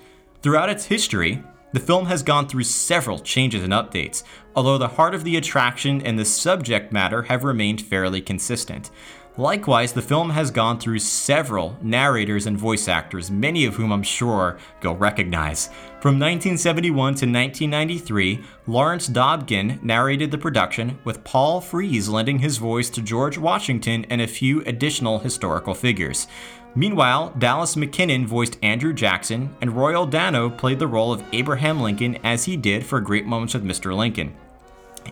Throughout 0.42 0.70
its 0.70 0.86
history, 0.86 1.42
the 1.72 1.80
film 1.80 2.06
has 2.06 2.22
gone 2.22 2.48
through 2.48 2.64
several 2.64 3.18
changes 3.18 3.62
and 3.62 3.72
updates, 3.72 4.22
although 4.54 4.78
the 4.78 4.88
heart 4.88 5.14
of 5.14 5.24
the 5.24 5.36
attraction 5.36 6.00
and 6.00 6.18
the 6.18 6.24
subject 6.24 6.90
matter 6.90 7.24
have 7.24 7.44
remained 7.44 7.82
fairly 7.82 8.22
consistent. 8.22 8.90
Likewise, 9.38 9.92
the 9.92 10.00
film 10.00 10.30
has 10.30 10.50
gone 10.50 10.78
through 10.78 10.98
several 10.98 11.76
narrators 11.82 12.46
and 12.46 12.56
voice 12.56 12.88
actors, 12.88 13.30
many 13.30 13.66
of 13.66 13.74
whom 13.74 13.92
I'm 13.92 14.02
sure 14.02 14.56
you'll 14.82 14.96
recognize. 14.96 15.66
From 16.00 16.18
1971 16.18 16.92
to 16.94 17.26
1993, 17.26 18.42
Lawrence 18.66 19.08
Dobkin 19.08 19.82
narrated 19.82 20.30
the 20.30 20.38
production, 20.38 20.98
with 21.04 21.22
Paul 21.22 21.60
Frees 21.60 22.08
lending 22.08 22.38
his 22.38 22.56
voice 22.56 22.88
to 22.90 23.02
George 23.02 23.36
Washington 23.36 24.06
and 24.08 24.22
a 24.22 24.26
few 24.26 24.62
additional 24.62 25.18
historical 25.18 25.74
figures. 25.74 26.28
Meanwhile, 26.74 27.34
Dallas 27.38 27.74
McKennon 27.74 28.24
voiced 28.24 28.58
Andrew 28.62 28.94
Jackson, 28.94 29.54
and 29.60 29.76
Royal 29.76 30.06
Dano 30.06 30.48
played 30.48 30.78
the 30.78 30.86
role 30.86 31.12
of 31.12 31.22
Abraham 31.32 31.82
Lincoln 31.82 32.16
as 32.24 32.44
he 32.44 32.56
did 32.56 32.86
for 32.86 33.00
Great 33.00 33.26
Moments 33.26 33.52
with 33.52 33.64
Mr. 33.64 33.94
Lincoln. 33.94 34.34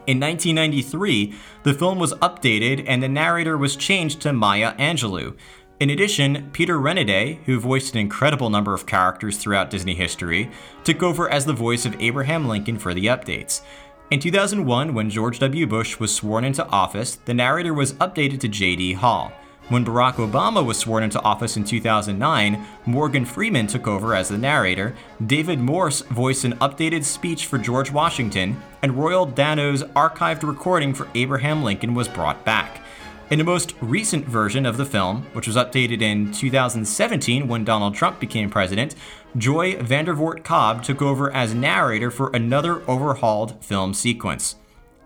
In 0.07 0.21
1993, 0.21 1.35
the 1.63 1.75
film 1.75 1.99
was 1.99 2.15
updated 2.15 2.85
and 2.87 3.03
the 3.03 3.09
narrator 3.09 3.57
was 3.57 3.77
changed 3.77 4.21
to 4.23 4.33
Maya 4.33 4.75
Angelou. 4.77 5.37
In 5.81 5.91
addition, 5.91 6.51
Peter 6.53 6.79
Renaday, 6.79 7.43
who 7.45 7.59
voiced 7.59 7.95
an 7.95 8.01
incredible 8.01 8.49
number 8.49 8.75
of 8.75 8.87
characters 8.87 9.37
throughout 9.37 9.71
Disney 9.71 9.95
history, 9.95 10.51
took 10.85 11.03
over 11.03 11.29
as 11.29 11.45
the 11.45 11.53
voice 11.53 11.85
of 11.85 12.01
Abraham 12.01 12.47
Lincoln 12.47 12.79
for 12.79 12.95
the 12.95 13.07
updates. 13.07 13.63
In 14.11 14.21
2001, 14.21 14.95
when 14.95 15.11
George 15.11 15.39
W. 15.41 15.67
Bush 15.67 15.99
was 15.99 16.15
sworn 16.15 16.45
into 16.45 16.65
office, 16.67 17.17
the 17.17 17.35
narrator 17.35 17.75
was 17.75 17.95
updated 17.95 18.41
to 18.41 18.49
J.D. 18.49 18.93
Hall. 18.93 19.33
When 19.71 19.83
Barack 19.83 20.17
Obama 20.17 20.65
was 20.65 20.77
sworn 20.79 21.05
into 21.05 21.23
office 21.23 21.57
in 21.57 21.65
2009, 21.65 22.67
Morgan 22.85 23.25
Freeman 23.25 23.67
took 23.67 23.87
over 23.89 24.15
as 24.15 24.29
the 24.29 24.37
narrator, 24.37 24.95
David 25.25 25.59
Morse 25.59 26.03
voiced 26.03 26.45
an 26.45 26.53
updated 26.59 27.03
speech 27.03 27.47
for 27.47 27.57
George 27.57 27.91
Washington, 27.91 28.61
and 28.83 28.99
Royal 28.99 29.25
Dano's 29.25 29.83
archived 29.83 30.47
recording 30.47 30.93
for 30.93 31.09
Abraham 31.15 31.63
Lincoln 31.63 31.95
was 31.95 32.09
brought 32.09 32.45
back. 32.45 32.83
In 33.31 33.39
the 33.39 33.45
most 33.45 33.75
recent 33.81 34.27
version 34.27 34.67
of 34.67 34.77
the 34.77 34.85
film, 34.85 35.23
which 35.33 35.47
was 35.47 35.57
updated 35.57 36.03
in 36.03 36.31
2017 36.31 37.49
when 37.49 37.65
Donald 37.65 37.95
Trump 37.95 38.21
became 38.21 38.51
president, 38.51 38.95
Joy 39.35 39.77
Vandervoort 39.77 40.45
Cobb 40.45 40.83
took 40.83 41.01
over 41.01 41.33
as 41.33 41.55
narrator 41.55 42.11
for 42.11 42.31
another 42.35 42.83
overhauled 42.87 43.65
film 43.65 43.95
sequence. 43.95 44.57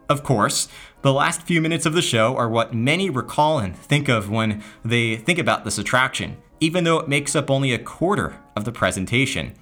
Of 0.09 0.25
course, 0.25 0.69
the 1.03 1.13
last 1.13 1.43
few 1.43 1.61
minutes 1.61 1.87
of 1.87 1.93
the 1.93 2.03
show 2.03 2.37
are 2.37 2.49
what 2.49 2.75
many 2.75 3.09
recall 3.09 3.61
and 3.61 3.77
think 3.77 4.09
of 4.09 4.31
when 4.31 4.63
they 4.85 5.15
think 5.15 5.39
about 5.39 5.65
this 5.65 5.79
attraction, 5.79 6.37
even 6.59 6.83
though 6.83 6.99
it 6.99 7.09
makes 7.09 7.37
up 7.37 7.51
only 7.51 7.73
a 7.73 7.79
quarter 7.79 8.37
of 8.57 8.65
the 8.65 8.73
presentation. 8.73 9.55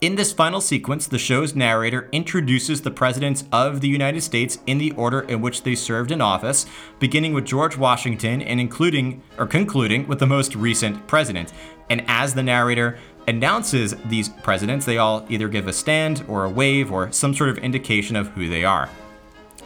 In 0.00 0.16
this 0.16 0.32
final 0.32 0.60
sequence, 0.60 1.06
the 1.06 1.18
show's 1.18 1.54
narrator 1.54 2.08
introduces 2.10 2.80
the 2.80 2.90
presidents 2.90 3.44
of 3.52 3.80
the 3.82 3.88
United 3.88 4.22
States 4.22 4.58
in 4.66 4.78
the 4.78 4.90
order 4.92 5.20
in 5.20 5.42
which 5.42 5.62
they 5.62 5.76
served 5.76 6.10
in 6.10 6.20
office, 6.20 6.66
beginning 6.98 7.34
with 7.34 7.44
George 7.44 7.76
Washington 7.76 8.42
and 8.42 8.58
including 8.58 9.22
or 9.38 9.46
concluding 9.46 10.08
with 10.08 10.18
the 10.18 10.26
most 10.26 10.56
recent 10.56 11.06
president. 11.06 11.52
And 11.88 12.02
as 12.08 12.34
the 12.34 12.42
narrator 12.42 12.98
announces 13.28 13.94
these 14.06 14.30
presidents, 14.30 14.86
they 14.86 14.98
all 14.98 15.24
either 15.28 15.48
give 15.48 15.68
a 15.68 15.72
stand 15.72 16.24
or 16.26 16.46
a 16.46 16.50
wave 16.50 16.90
or 16.90 17.12
some 17.12 17.34
sort 17.34 17.50
of 17.50 17.58
indication 17.58 18.16
of 18.16 18.28
who 18.28 18.48
they 18.48 18.64
are. 18.64 18.88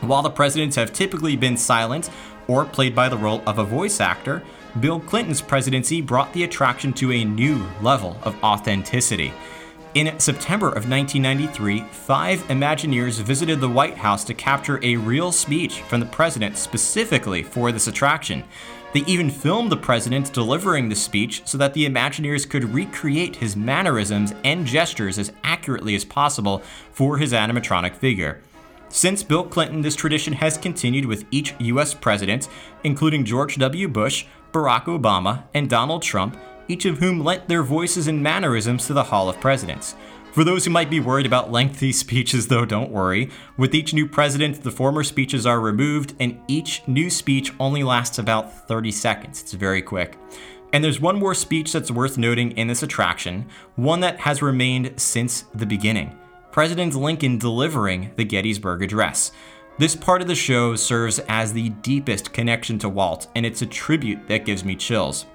While 0.00 0.22
the 0.22 0.30
presidents 0.30 0.76
have 0.76 0.92
typically 0.92 1.37
been 1.37 1.57
silent 1.57 2.11
or 2.48 2.64
played 2.64 2.94
by 2.94 3.09
the 3.09 3.16
role 3.16 3.42
of 3.46 3.59
a 3.59 3.64
voice 3.64 4.00
actor, 4.00 4.42
Bill 4.80 5.00
Clinton's 5.00 5.40
presidency 5.40 6.00
brought 6.00 6.33
the 6.33 6.44
attraction 6.44 6.92
to 6.94 7.12
a 7.12 7.24
new 7.24 7.64
level 7.80 8.18
of 8.22 8.37
authenticity. 8.42 9.33
In 9.94 10.18
September 10.18 10.66
of 10.66 10.90
1993, 10.90 11.85
five 11.92 12.40
Imagineers 12.48 13.22
visited 13.22 13.61
the 13.61 13.68
White 13.68 13.96
House 13.96 14.24
to 14.24 14.35
capture 14.35 14.80
a 14.83 14.96
real 14.96 15.30
speech 15.30 15.83
from 15.83 16.00
the 16.00 16.07
president 16.07 16.57
specifically 16.57 17.44
for 17.44 17.70
this 17.70 17.87
attraction. 17.87 18.42
They 18.92 19.04
even 19.07 19.30
filmed 19.30 19.70
the 19.70 19.76
president 19.76 20.33
delivering 20.33 20.88
the 20.88 20.96
speech 20.96 21.42
so 21.44 21.57
that 21.59 21.74
the 21.74 21.88
Imagineers 21.88 22.48
could 22.48 22.74
recreate 22.74 23.37
his 23.37 23.54
mannerisms 23.54 24.35
and 24.42 24.66
gestures 24.66 25.16
as 25.16 25.33
accurately 25.44 25.94
as 25.94 26.04
possible 26.04 26.62
for 26.90 27.18
his 27.18 27.33
animatronic 27.33 27.94
figure. 27.94 28.40
Since 28.94 29.24
Bill 29.24 29.42
Clinton, 29.42 29.80
this 29.80 29.96
tradition 29.96 30.35
has 30.35 30.57
continued 30.57 31.04
with 31.04 31.24
each 31.33 31.52
US 31.59 31.92
president, 31.92 32.48
including 32.85 33.24
George 33.24 33.57
W. 33.57 33.88
Bush, 33.88 34.24
Barack 34.52 34.85
Obama, 34.85 35.42
and 35.52 35.68
Donald 35.68 36.00
Trump, 36.00 36.37
each 36.68 36.85
of 36.85 36.98
whom 36.98 37.24
lent 37.24 37.48
their 37.48 37.64
voices 37.64 38.07
and 38.07 38.22
mannerisms 38.22 38.87
to 38.87 38.92
the 38.92 39.02
Hall 39.02 39.28
of 39.28 39.40
Presidents. 39.40 39.96
For 40.30 40.44
those 40.44 40.64
who 40.64 40.70
might 40.70 40.90
be 40.90 41.00
worried 41.00 41.26
about 41.26 41.50
lengthy 41.50 41.90
speeches, 42.04 42.46
though, 42.46 42.64
don't 42.64 42.92
worry. 42.92 43.30
With 43.57 43.74
each 43.74 43.92
new 43.92 44.07
president, 44.07 44.62
the 44.62 44.70
former 44.70 45.02
speeches 45.02 45.44
are 45.44 45.59
removed, 45.59 46.14
and 46.20 46.40
each 46.46 46.87
new 46.87 47.11
speech 47.11 47.52
only 47.59 47.83
lasts 47.83 48.20
about 48.20 48.68
30 48.68 48.92
seconds. 48.92 49.42
It's 49.42 49.54
very 49.54 49.83
quick. 49.83 50.16
And 50.72 50.85
there's 50.85 51.00
one 51.00 51.18
more 51.18 51.35
speech 51.35 51.72
that's 51.72 51.90
worth 51.90 52.16
noting 52.16 52.52
in 52.52 52.68
this 52.68 52.85
attraction, 52.85 53.46
one 53.74 53.98
that 54.00 54.20
has 54.20 54.40
remained 54.40 55.00
since 55.00 55.46
the 55.52 55.66
beginning. 55.66 56.16
President 56.54 56.94
Lincoln 56.94 57.36
delivering 57.36 58.12
the 58.14 58.24
Gettysburg 58.24 58.80
Address. 58.80 59.32
This 59.76 59.96
part 59.96 60.22
of 60.22 60.28
the 60.28 60.36
show 60.36 60.76
serves 60.76 61.18
as 61.28 61.52
the 61.52 61.70
deepest 61.70 62.32
connection 62.32 62.78
to 62.78 62.88
Walt, 62.88 63.26
and 63.34 63.44
it's 63.44 63.62
a 63.62 63.66
tribute 63.66 64.28
that 64.28 64.44
gives 64.44 64.64
me 64.64 64.76
chills. 64.76 65.26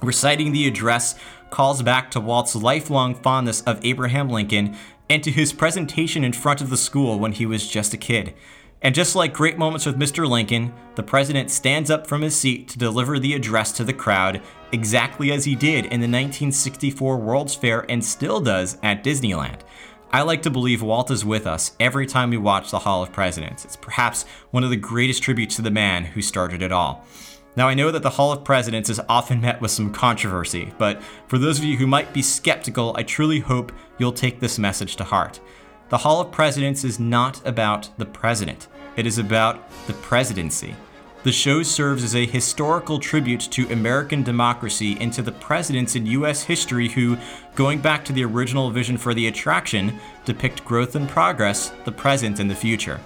Reciting 0.00 0.52
the 0.52 0.66
address 0.66 1.14
calls 1.50 1.82
back 1.82 2.10
to 2.10 2.20
Walt's 2.20 2.56
lifelong 2.56 3.14
fondness 3.14 3.60
of 3.64 3.84
Abraham 3.84 4.30
Lincoln 4.30 4.74
and 5.10 5.22
to 5.24 5.30
his 5.30 5.52
presentation 5.52 6.24
in 6.24 6.32
front 6.32 6.62
of 6.62 6.70
the 6.70 6.78
school 6.78 7.18
when 7.18 7.32
he 7.32 7.44
was 7.44 7.68
just 7.68 7.92
a 7.92 7.98
kid. 7.98 8.32
And 8.80 8.94
just 8.94 9.14
like 9.14 9.34
great 9.34 9.58
moments 9.58 9.84
with 9.84 9.98
Mr. 9.98 10.26
Lincoln, 10.26 10.72
the 10.94 11.02
president 11.02 11.50
stands 11.50 11.90
up 11.90 12.06
from 12.06 12.22
his 12.22 12.34
seat 12.34 12.68
to 12.68 12.78
deliver 12.78 13.18
the 13.18 13.34
address 13.34 13.72
to 13.72 13.84
the 13.84 13.92
crowd, 13.92 14.40
exactly 14.72 15.32
as 15.32 15.44
he 15.44 15.54
did 15.54 15.84
in 15.84 16.00
the 16.00 16.08
1964 16.08 17.18
World's 17.18 17.54
Fair 17.54 17.84
and 17.90 18.02
still 18.02 18.40
does 18.40 18.78
at 18.82 19.04
Disneyland. 19.04 19.60
I 20.16 20.22
like 20.22 20.40
to 20.44 20.50
believe 20.50 20.80
Walt 20.80 21.10
is 21.10 21.26
with 21.26 21.46
us 21.46 21.72
every 21.78 22.06
time 22.06 22.30
we 22.30 22.38
watch 22.38 22.70
The 22.70 22.78
Hall 22.78 23.02
of 23.02 23.12
Presidents. 23.12 23.66
It's 23.66 23.76
perhaps 23.76 24.24
one 24.50 24.64
of 24.64 24.70
the 24.70 24.76
greatest 24.76 25.22
tributes 25.22 25.56
to 25.56 25.62
the 25.62 25.70
man 25.70 26.06
who 26.06 26.22
started 26.22 26.62
it 26.62 26.72
all. 26.72 27.04
Now, 27.54 27.68
I 27.68 27.74
know 27.74 27.90
that 27.90 28.02
the 28.02 28.08
Hall 28.08 28.32
of 28.32 28.42
Presidents 28.42 28.88
is 28.88 28.98
often 29.10 29.42
met 29.42 29.60
with 29.60 29.72
some 29.72 29.92
controversy, 29.92 30.72
but 30.78 31.02
for 31.26 31.36
those 31.36 31.58
of 31.58 31.66
you 31.66 31.76
who 31.76 31.86
might 31.86 32.14
be 32.14 32.22
skeptical, 32.22 32.94
I 32.96 33.02
truly 33.02 33.40
hope 33.40 33.72
you'll 33.98 34.10
take 34.10 34.40
this 34.40 34.58
message 34.58 34.96
to 34.96 35.04
heart. 35.04 35.38
The 35.90 35.98
Hall 35.98 36.22
of 36.22 36.32
Presidents 36.32 36.82
is 36.82 36.98
not 36.98 37.46
about 37.46 37.90
the 37.98 38.06
president, 38.06 38.68
it 38.96 39.06
is 39.06 39.18
about 39.18 39.70
the 39.86 39.92
presidency. 39.92 40.74
The 41.26 41.32
show 41.32 41.64
serves 41.64 42.04
as 42.04 42.14
a 42.14 42.24
historical 42.24 43.00
tribute 43.00 43.40
to 43.50 43.68
American 43.72 44.22
democracy 44.22 44.96
and 45.00 45.12
to 45.14 45.22
the 45.22 45.32
presidents 45.32 45.96
in 45.96 46.06
U.S. 46.06 46.44
history 46.44 46.88
who, 46.88 47.18
going 47.56 47.80
back 47.80 48.04
to 48.04 48.12
the 48.12 48.24
original 48.24 48.70
vision 48.70 48.96
for 48.96 49.12
the 49.12 49.26
attraction, 49.26 49.98
depict 50.24 50.64
growth 50.64 50.94
and 50.94 51.08
progress, 51.08 51.72
the 51.84 51.90
present 51.90 52.38
and 52.38 52.48
the 52.48 52.54
future. 52.54 53.00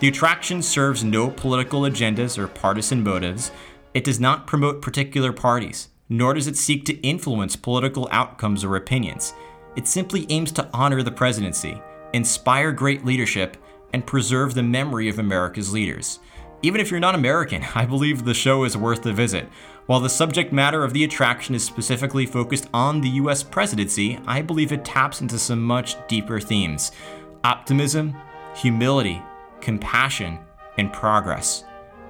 The 0.00 0.08
attraction 0.08 0.60
serves 0.60 1.02
no 1.02 1.30
political 1.30 1.80
agendas 1.84 2.36
or 2.36 2.46
partisan 2.46 3.02
motives. 3.02 3.50
It 3.94 4.04
does 4.04 4.20
not 4.20 4.46
promote 4.46 4.82
particular 4.82 5.32
parties, 5.32 5.88
nor 6.10 6.34
does 6.34 6.48
it 6.48 6.58
seek 6.58 6.84
to 6.84 7.00
influence 7.00 7.56
political 7.56 8.06
outcomes 8.10 8.64
or 8.64 8.76
opinions. 8.76 9.32
It 9.76 9.88
simply 9.88 10.26
aims 10.28 10.52
to 10.52 10.68
honor 10.74 11.02
the 11.02 11.10
presidency, 11.10 11.80
inspire 12.12 12.70
great 12.70 13.06
leadership, 13.06 13.56
and 13.94 14.06
preserve 14.06 14.52
the 14.52 14.62
memory 14.62 15.08
of 15.08 15.18
America's 15.18 15.72
leaders. 15.72 16.18
Even 16.64 16.80
if 16.80 16.90
you're 16.90 17.00
not 17.00 17.16
American, 17.16 17.64
I 17.74 17.84
believe 17.84 18.24
the 18.24 18.34
show 18.34 18.64
is 18.64 18.76
worth 18.76 19.02
the 19.02 19.12
visit. 19.12 19.48
While 19.86 20.00
the 20.00 20.08
subject 20.08 20.52
matter 20.52 20.84
of 20.84 20.92
the 20.92 21.04
attraction 21.04 21.54
is 21.54 21.64
specifically 21.64 22.24
focused 22.24 22.68
on 22.72 23.00
the 23.00 23.10
US 23.10 23.42
presidency, 23.42 24.18
I 24.26 24.42
believe 24.42 24.72
it 24.72 24.84
taps 24.84 25.20
into 25.20 25.38
some 25.38 25.62
much 25.62 25.96
deeper 26.06 26.40
themes 26.40 26.92
optimism, 27.44 28.16
humility, 28.54 29.20
compassion, 29.60 30.38
and 30.78 30.92
progress. 30.92 31.64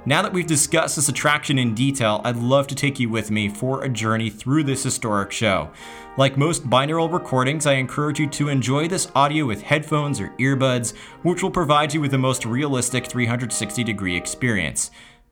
Now 0.05 0.21
that 0.23 0.33
we've 0.33 0.47
discussed 0.47 0.97
this 0.97 1.09
attraction 1.09 1.59
in 1.59 1.75
detail, 1.75 2.21
I'd 2.25 2.37
love 2.37 2.67
to 2.69 2.75
take 2.75 2.99
you 2.99 3.09
with 3.09 3.31
me 3.31 3.49
for 3.49 3.85
a 3.85 3.89
journey 3.89 4.31
through 4.31 4.65
this 4.65 4.83
historic 4.83 5.31
show. 5.31 5.71
Like 6.17 6.37
most 6.37 6.69
binaural 6.69 7.13
recordings, 7.13 7.67
I 7.67 7.75
encourage 7.75 8.19
you 8.19 8.29
to 8.31 8.49
enjoy 8.49 8.89
this 8.89 9.07
audio 9.15 9.47
with 9.47 9.63
headphones 9.63 10.21
or 10.21 10.31
earbuds, 10.41 10.97
which 11.23 11.41
will 11.41 11.53
provide 11.53 11.95
you 11.95 12.01
with 12.01 12.11
the 12.11 12.19
most 12.19 12.45
realistic 12.45 13.07
360 13.07 13.85
degree 13.85 14.17
experience. 14.17 14.91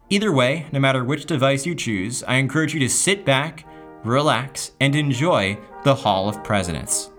Either 0.09 0.31
way, 0.31 0.67
no 0.71 0.79
matter 0.79 1.03
which 1.03 1.27
device 1.27 1.67
you 1.67 1.75
choose, 1.75 2.23
I 2.23 2.37
encourage 2.37 2.73
you 2.73 2.81
to 2.81 2.89
sit 2.89 3.25
back, 3.25 3.67
relax, 4.05 4.71
and 4.79 4.95
enjoy 4.95 5.59
the 5.83 5.97
Hall 5.97 6.29
of 6.29 6.45
Presidents. 6.45 7.10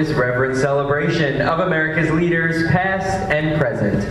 This 0.00 0.16
reverent 0.16 0.56
celebration 0.56 1.42
of 1.42 1.60
America's 1.60 2.10
leaders, 2.10 2.66
past 2.70 3.06
and 3.30 3.60
present. 3.60 4.02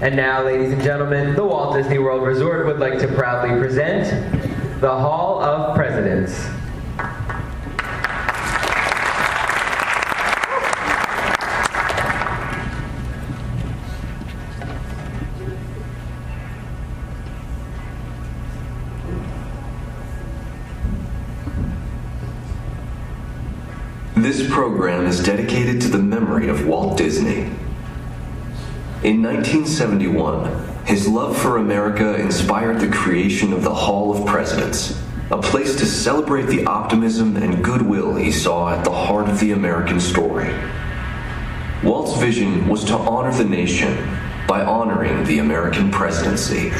And 0.00 0.14
now, 0.14 0.44
ladies 0.44 0.72
and 0.72 0.80
gentlemen, 0.80 1.34
the 1.34 1.44
Walt 1.44 1.74
Disney 1.74 1.98
World 1.98 2.22
Resort 2.22 2.64
would 2.66 2.78
like 2.78 3.00
to 3.00 3.08
proudly 3.08 3.58
present 3.58 4.04
the 4.80 4.90
Hall 4.90 5.42
of 5.42 5.74
Presidents. 5.74 6.57
Program 24.68 25.06
is 25.06 25.24
dedicated 25.24 25.80
to 25.80 25.88
the 25.88 25.98
memory 25.98 26.46
of 26.46 26.66
Walt 26.66 26.98
Disney. 26.98 27.50
In 29.02 29.22
1971, 29.22 30.84
his 30.84 31.08
love 31.08 31.38
for 31.38 31.56
America 31.56 32.16
inspired 32.16 32.78
the 32.78 32.90
creation 32.90 33.54
of 33.54 33.62
the 33.62 33.74
Hall 33.74 34.14
of 34.14 34.26
Presidents, 34.26 35.02
a 35.30 35.38
place 35.38 35.74
to 35.76 35.86
celebrate 35.86 36.48
the 36.48 36.66
optimism 36.66 37.38
and 37.38 37.64
goodwill 37.64 38.14
he 38.14 38.30
saw 38.30 38.74
at 38.74 38.84
the 38.84 38.92
heart 38.92 39.30
of 39.30 39.40
the 39.40 39.52
American 39.52 39.98
story. 39.98 40.54
Walt's 41.82 42.20
vision 42.20 42.68
was 42.68 42.84
to 42.84 42.94
honor 42.94 43.32
the 43.32 43.44
nation 43.44 43.96
by 44.46 44.62
honoring 44.62 45.24
the 45.24 45.38
American 45.38 45.90
presidency. 45.90 46.72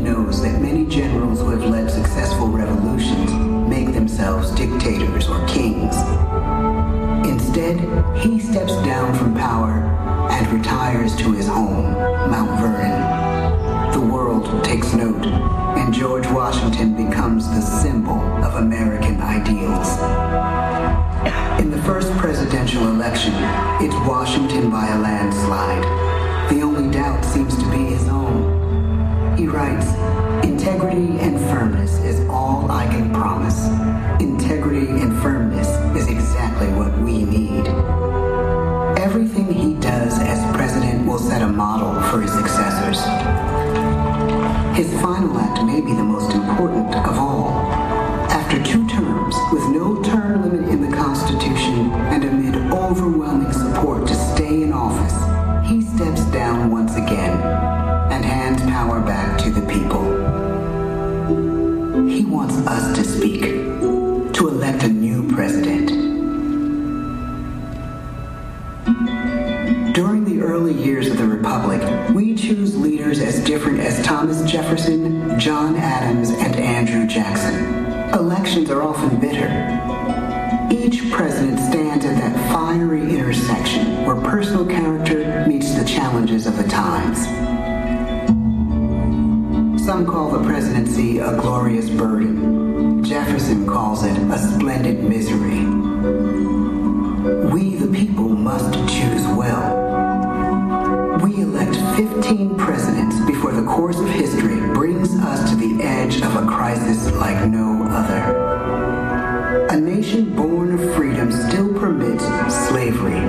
Knows 0.00 0.42
that 0.42 0.60
many 0.60 0.84
generals 0.86 1.40
who 1.40 1.50
have 1.50 1.64
led 1.64 1.90
successful 1.90 2.48
revolutions 2.48 3.32
make 3.68 3.92
themselves 3.92 4.50
dictators 4.52 5.28
or 5.28 5.46
kings. 5.46 5.94
Instead, 7.26 7.78
he 8.18 8.40
steps 8.40 8.74
down 8.84 9.14
from 9.14 9.34
power 9.34 9.70
and 10.30 10.46
retires 10.48 11.14
to 11.16 11.32
his 11.32 11.46
home, 11.46 11.92
Mount 12.30 12.60
Vernon. 12.60 13.92
The 13.92 14.00
world 14.00 14.64
takes 14.64 14.92
note, 14.92 15.26
and 15.26 15.94
George 15.94 16.26
Washington 16.28 16.96
becomes 16.96 17.48
the 17.48 17.60
symbol 17.60 18.18
of 18.44 18.56
American 18.56 19.20
ideals. 19.20 19.88
In 21.60 21.70
the 21.70 21.82
first 21.82 22.10
presidential 22.18 22.88
election, 22.88 23.34
it's 23.80 23.94
Washington 24.08 24.70
by 24.70 24.88
a 24.88 24.98
landslide. 24.98 25.84
The 26.50 26.62
only 26.62 26.90
doubt 26.90 27.24
seems 27.24 27.56
to 27.56 27.70
be 27.70 27.84
his 27.84 28.08
own. 28.08 28.61
He 29.42 29.48
writes, 29.48 29.88
Integrity 30.46 31.18
and 31.18 31.36
firmness 31.50 31.98
is 32.04 32.20
all 32.28 32.70
I 32.70 32.86
can 32.86 33.12
promise. 33.12 33.66
Integrity 34.22 34.86
and 34.86 35.20
firmness 35.20 35.66
is 35.96 36.06
exactly 36.06 36.68
what 36.68 36.96
we 36.98 37.24
need. 37.24 37.66
Everything 39.00 39.52
he 39.52 39.74
does 39.80 40.16
as 40.20 40.38
president 40.56 41.08
will 41.08 41.18
set 41.18 41.42
a 41.42 41.48
model 41.48 42.00
for 42.08 42.20
his 42.20 42.30
successors. 42.30 43.00
His 44.76 44.92
final 45.02 45.36
act 45.36 45.64
may 45.64 45.80
be 45.80 45.92
the 45.92 46.04
most 46.04 46.30
important 46.30 46.94
of 46.94 47.18
all. 47.18 47.31
As 73.20 73.40
different 73.40 73.80
as 73.80 74.02
Thomas 74.04 74.42
Jefferson, 74.50 75.38
John 75.38 75.76
Adams, 75.76 76.30
and 76.30 76.56
Andrew 76.56 77.06
Jackson. 77.06 77.84
Elections 78.14 78.70
are 78.70 78.82
often 78.82 79.18
bitter. 79.20 79.48
Each 80.70 81.10
president 81.10 81.58
stands 81.58 82.04
at 82.04 82.16
that 82.16 82.52
fiery 82.52 83.02
intersection 83.02 84.06
where 84.06 84.16
personal 84.16 84.64
character 84.64 85.44
meets 85.46 85.74
the 85.74 85.84
challenges 85.84 86.46
of 86.46 86.56
the 86.56 86.68
times. 86.68 87.18
Some 89.84 90.06
call 90.06 90.30
the 90.30 90.44
presidency 90.44 91.18
a 91.18 91.36
glorious 91.40 91.90
burden. 91.90 93.04
Jefferson 93.04 93.66
calls 93.66 94.04
it 94.04 94.16
a 94.16 94.38
splendid 94.38 95.02
misery. 95.04 95.64
We, 97.52 97.76
the 97.76 97.92
people, 97.92 98.28
must 98.28 98.72
choose 98.88 99.26
well. 99.36 99.81
We 101.22 101.36
elect 101.36 101.76
15 101.96 102.56
presidents 102.56 103.20
before 103.26 103.52
the 103.52 103.62
course 103.64 103.96
of 104.00 104.08
history 104.08 104.56
brings 104.74 105.14
us 105.20 105.50
to 105.50 105.56
the 105.56 105.80
edge 105.80 106.16
of 106.16 106.34
a 106.34 106.44
crisis 106.48 107.12
like 107.12 107.48
no 107.48 107.84
other. 107.88 109.68
A 109.70 109.80
nation 109.80 110.34
born 110.34 110.74
of 110.74 110.94
freedom 110.96 111.30
still 111.30 111.72
permits 111.74 112.24
slavery. 112.66 113.20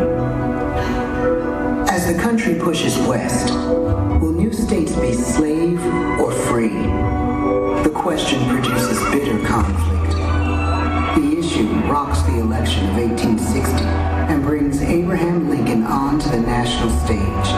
As 1.87 2.07
the 2.11 2.19
country 2.19 2.55
pushes 2.55 2.97
west, 2.97 3.53
will 3.53 4.33
new 4.33 4.51
states 4.51 4.95
be 4.95 5.13
slave 5.13 5.79
or 6.19 6.31
free? 6.31 6.69
The 7.83 7.91
question 7.93 8.43
produces 8.49 8.97
bitter 9.11 9.37
conflict. 9.45 10.13
The 11.21 11.37
issue 11.37 11.69
rocks 11.87 12.23
the 12.23 12.39
election 12.39 12.89
of 12.89 12.95
1860 12.95 14.02
and 14.33 14.41
brings 14.41 14.81
Abraham 14.81 15.47
Lincoln 15.47 15.83
onto 15.83 16.27
the 16.27 16.39
national 16.39 16.89
stage. 17.01 17.49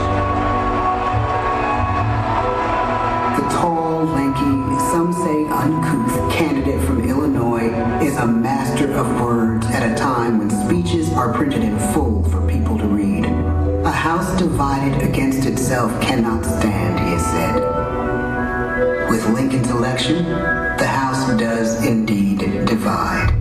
The 3.39 3.47
tall, 3.55 4.03
lanky, 4.03 4.77
some 4.91 5.13
say 5.13 5.45
uncouth 5.45 6.33
candidate 6.33 6.83
from 6.85 7.07
Illinois 7.07 7.69
is 8.03 8.17
a 8.17 8.27
master 8.27 8.91
of 8.91 9.21
words 9.21 9.65
at 9.67 9.89
a 9.89 9.95
time 9.95 10.37
when 10.37 10.49
speeches 10.49 11.13
are 11.13 11.31
printed 11.31 11.63
in 11.63 11.79
full 11.93 12.25
for 12.25 12.45
people 12.45 12.77
to 12.77 12.87
read. 12.87 13.23
A 13.85 13.91
house 13.91 14.37
divided 14.37 15.01
against 15.01 15.45
itself 15.47 15.89
cannot 16.01 16.43
stand, 16.43 16.99
he 16.99 17.13
has 17.13 17.25
said. 17.25 19.09
With 19.09 19.25
Lincoln's 19.29 19.69
election, 19.69 20.25
the 20.25 20.87
House 20.87 21.39
does 21.39 21.85
indeed 21.85 22.39
divide. 22.65 23.34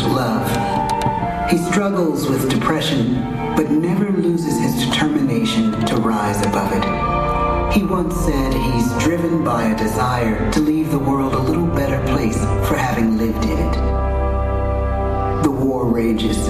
First 0.00 0.14
love. 0.14 1.50
He 1.50 1.58
struggles 1.58 2.28
with 2.28 2.50
depression, 2.50 3.14
but 3.56 3.70
never 3.70 4.10
loses 4.10 4.58
his 4.58 4.86
determination 4.86 5.72
to 5.86 5.96
rise 5.96 6.40
above 6.46 6.72
it. 6.72 7.74
He 7.74 7.84
once 7.84 8.14
said 8.16 8.52
he's 8.52 9.04
driven 9.04 9.44
by 9.44 9.64
a 9.64 9.76
desire 9.76 10.50
to 10.52 10.60
leave 10.60 10.90
the 10.90 10.98
world 10.98 11.34
a 11.34 11.38
little 11.38 11.66
better 11.66 12.02
place 12.12 12.38
for 12.68 12.76
having 12.76 13.18
lived 13.18 13.44
in 13.44 13.58
it. 13.58 15.42
The 15.42 15.50
war 15.50 15.86
rages. 15.86 16.48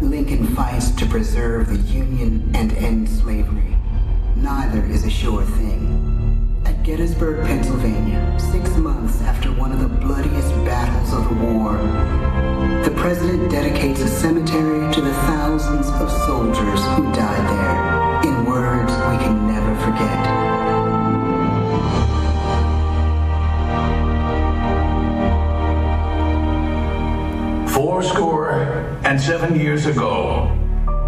Lincoln 0.00 0.46
fights 0.54 0.90
to 0.92 1.06
preserve 1.06 1.68
the 1.68 1.92
Union 1.92 2.50
and 2.54 2.72
end 2.72 3.08
slavery. 3.08 3.76
Neither 4.36 4.84
is 4.86 5.04
a 5.04 5.10
sure 5.10 5.44
thing. 5.44 5.99
Gettysburg, 6.82 7.46
Pennsylvania, 7.46 8.36
six 8.38 8.70
months 8.76 9.20
after 9.22 9.52
one 9.52 9.70
of 9.70 9.80
the 9.80 9.88
bloodiest 9.88 10.50
battles 10.64 11.12
of 11.12 11.28
the 11.28 11.44
war, 11.44 11.76
the 12.84 12.90
president 12.96 13.50
dedicates 13.50 14.00
a 14.00 14.08
cemetery 14.08 14.92
to 14.94 15.02
the 15.02 15.12
thousands 15.12 15.88
of 15.88 16.10
soldiers 16.10 16.80
who 16.96 17.02
died 17.12 17.44
there 17.50 18.32
in 18.32 18.46
words 18.46 18.92
we 18.92 19.18
can 19.22 19.46
never 19.46 19.74
forget. 19.84 20.26
Fourscore 27.68 28.52
and 29.04 29.20
seven 29.20 29.54
years 29.54 29.84
ago, 29.84 30.56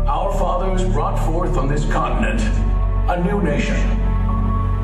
our 0.06 0.32
fathers 0.34 0.84
brought 0.84 1.16
forth 1.26 1.56
on 1.56 1.66
this 1.66 1.90
continent 1.90 2.42
a 3.08 3.22
new 3.24 3.42
nation, 3.42 4.01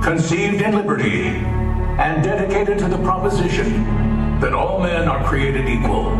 conceived 0.08 0.62
in 0.62 0.74
liberty 0.74 1.26
and 1.26 2.24
dedicated 2.24 2.78
to 2.78 2.88
the 2.88 2.96
proposition 3.00 3.84
that 4.40 4.54
all 4.54 4.80
men 4.80 5.06
are 5.06 5.22
created 5.28 5.68
equal. 5.68 6.16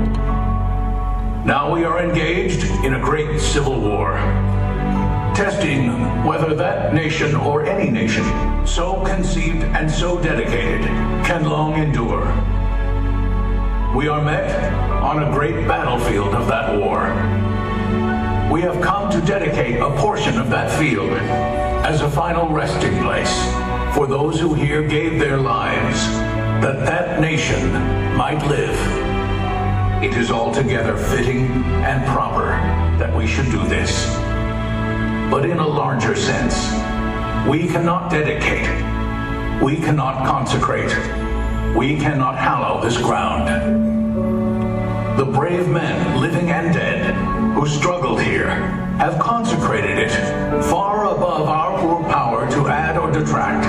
Now 1.47 1.73
we 1.73 1.85
are 1.85 2.05
engaged 2.05 2.65
in 2.85 2.93
a 2.93 3.01
great 3.01 3.41
civil 3.41 3.81
war, 3.81 4.13
testing 5.35 5.89
whether 6.23 6.55
that 6.55 6.93
nation 6.93 7.35
or 7.35 7.65
any 7.65 7.91
nation 7.91 8.27
so 8.67 9.03
conceived 9.07 9.65
and 9.65 9.91
so 9.91 10.21
dedicated 10.23 10.83
can 11.25 11.45
long 11.45 11.73
endure. 11.73 12.27
We 13.97 14.07
are 14.09 14.23
met 14.23 14.71
on 15.03 15.23
a 15.23 15.33
great 15.33 15.67
battlefield 15.67 16.35
of 16.35 16.47
that 16.49 16.79
war. 16.79 17.07
We 18.53 18.61
have 18.61 18.83
come 18.83 19.11
to 19.13 19.21
dedicate 19.23 19.81
a 19.81 19.89
portion 19.97 20.39
of 20.39 20.51
that 20.51 20.79
field 20.79 21.11
as 21.89 22.03
a 22.03 22.11
final 22.11 22.51
resting 22.51 23.03
place 23.03 23.68
for 23.95 24.07
those 24.07 24.39
who 24.39 24.55
here 24.55 24.83
gave 24.87 25.19
their 25.19 25.37
lives 25.37 26.07
that 26.63 26.85
that 26.85 27.21
nation 27.21 27.73
might 28.17 28.45
live. 28.47 28.77
It 30.03 30.17
is 30.17 30.31
altogether 30.31 30.97
fitting 30.97 31.47
and 31.85 32.05
proper 32.07 32.51
that 32.99 33.15
we 33.17 33.27
should 33.27 33.47
do 33.47 33.63
this. 33.69 34.07
But 35.31 35.45
in 35.49 35.59
a 35.59 35.67
larger 35.67 36.15
sense, 36.15 36.71
we 37.49 37.67
cannot 37.67 38.11
dedicate, 38.11 38.67
we 39.63 39.77
cannot 39.77 40.27
consecrate, 40.27 40.95
we 41.77 41.97
cannot 41.97 42.37
hallow 42.37 42.83
this 42.83 42.97
ground. 42.97 43.49
The 45.19 45.25
brave 45.25 45.69
men, 45.69 46.21
living 46.21 46.51
and 46.51 46.73
dead, 46.73 46.98
who 47.59 47.67
struggled 47.67 48.23
here, 48.23 48.51
have 49.01 49.19
consecrated 49.19 49.99
it 49.99 50.11
far 50.71 51.07
above 51.07 51.49
our 51.49 51.77
poor 51.81 52.05
power 52.05 52.49
to 52.49 52.69
add 52.69 52.97
or 52.97 53.11
detract. 53.11 53.67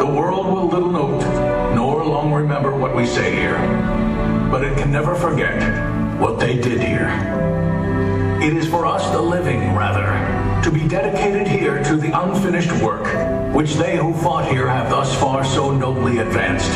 The 0.00 0.06
world 0.06 0.46
will 0.46 0.66
little 0.66 0.90
note 0.90 1.74
nor 1.76 2.04
long 2.04 2.32
remember 2.32 2.76
what 2.76 2.96
we 2.96 3.06
say 3.06 3.36
here, 3.36 3.56
but 4.50 4.64
it 4.64 4.76
can 4.76 4.90
never 4.90 5.14
forget 5.14 5.62
what 6.18 6.40
they 6.40 6.56
did 6.56 6.80
here. 6.80 7.08
It 8.42 8.56
is 8.56 8.66
for 8.66 8.84
us, 8.84 9.08
the 9.12 9.22
living, 9.22 9.76
rather, 9.76 10.08
to 10.64 10.72
be 10.72 10.88
dedicated 10.88 11.46
here 11.46 11.84
to 11.84 11.96
the 11.96 12.20
unfinished 12.20 12.72
work 12.82 13.06
which 13.54 13.74
they 13.74 13.96
who 13.96 14.12
fought 14.12 14.50
here 14.50 14.66
have 14.66 14.90
thus 14.90 15.14
far 15.20 15.44
so 15.44 15.70
nobly 15.70 16.18
advanced. 16.18 16.72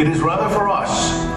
It 0.00 0.08
is 0.08 0.22
rather 0.22 0.48
for 0.48 0.70
us 0.70 1.31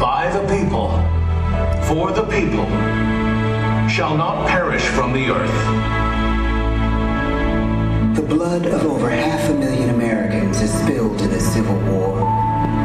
by 0.00 0.30
the 0.30 0.40
people, 0.54 0.90
for 1.86 2.12
the 2.12 2.24
people, 2.24 2.66
shall 3.88 4.16
not 4.16 4.46
perish 4.46 4.82
from 4.82 5.12
the 5.12 5.30
earth. 5.30 5.96
The 8.16 8.22
blood 8.22 8.66
of 8.66 8.84
over 8.84 9.08
half 9.08 9.48
a 9.48 9.54
million 9.54 9.90
Americans 9.90 10.60
is 10.60 10.72
spilled 10.72 11.20
in 11.22 11.30
this 11.30 11.50
Civil 11.52 11.78
War. 11.92 12.20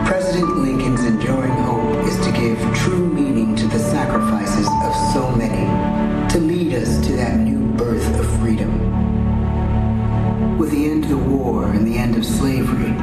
President 0.06 0.58
Lincoln's 0.58 1.04
enduring 1.04 1.52
hope 1.52 2.06
is 2.08 2.18
to 2.26 2.32
give 2.32 2.58
true 2.76 3.08
meaning 3.14 3.56
to 3.58 3.68
the 3.68 3.80
sacrifices 3.80 4.68
of 4.84 4.96
so 5.14 5.32
many, 5.36 5.68
to 6.32 6.40
lead 6.40 6.74
us 6.74 7.06
to 7.08 7.14
that 7.18 7.38
new 7.38 7.68
birth 7.78 8.20
of 8.20 8.40
freedom. 8.40 8.72
With 10.58 10.72
the 10.72 10.86
end 10.86 11.04
of 11.04 11.10
the 11.10 11.18
war 11.18 11.66
and 11.66 11.86
the 11.86 11.98
end 11.98 12.16
of 12.16 12.26
slavery, 12.26 12.94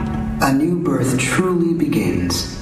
a 0.41 0.53
new 0.53 0.77
birth 0.79 1.19
truly 1.19 1.75
begins. 1.75 2.58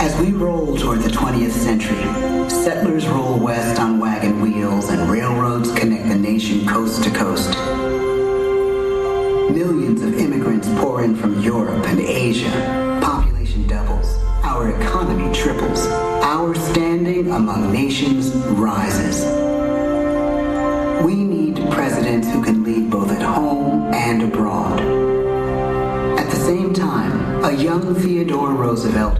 As 0.00 0.18
we 0.18 0.32
roll 0.32 0.78
toward 0.78 1.00
the 1.00 1.10
20th 1.10 1.50
century, 1.50 2.02
settlers 2.48 3.06
roll 3.06 3.38
west 3.38 3.78
on 3.78 4.00
wagon 4.00 4.40
wheels 4.40 4.88
and 4.88 5.10
railroads 5.10 5.70
connect 5.72 6.08
the 6.08 6.14
nation 6.14 6.66
coast 6.66 7.04
to 7.04 7.10
coast. 7.10 7.50
Millions 9.52 10.00
of 10.00 10.14
immigrants 10.14 10.68
pour 10.78 11.02
in 11.04 11.14
from 11.14 11.42
Europe 11.42 11.86
and 11.86 12.00
Asia. 12.00 12.50
Population 13.02 13.66
doubles. 13.66 14.16
Our 14.42 14.70
economy 14.80 15.34
triples. 15.34 15.86
Our 15.86 16.54
standing 16.54 17.30
among 17.32 17.70
nations 17.70 18.34
rises. 18.56 19.26
We 21.04 21.14
need 21.14 21.56
presidents 21.70 22.26
who 22.26 22.42
can 22.42 22.64
lead 22.64 22.88
both 22.90 23.10
at 23.10 23.20
home 23.20 23.92
and 23.92 24.22
abroad. 24.22 24.80
At 26.18 26.30
the 26.30 26.36
same 26.36 26.72
time, 26.72 27.44
a 27.44 27.52
young 27.52 27.94
Theodore 27.94 28.54
Roosevelt 28.54 29.18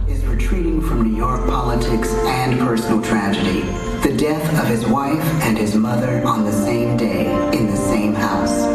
politics 1.47 2.13
and 2.25 2.59
personal 2.59 3.01
tragedy. 3.01 3.61
The 4.07 4.15
death 4.17 4.61
of 4.61 4.67
his 4.67 4.85
wife 4.85 5.23
and 5.43 5.57
his 5.57 5.75
mother 5.75 6.25
on 6.25 6.43
the 6.43 6.51
same 6.51 6.97
day 6.97 7.31
in 7.55 7.67
the 7.67 7.77
same 7.77 8.13
house. 8.13 8.65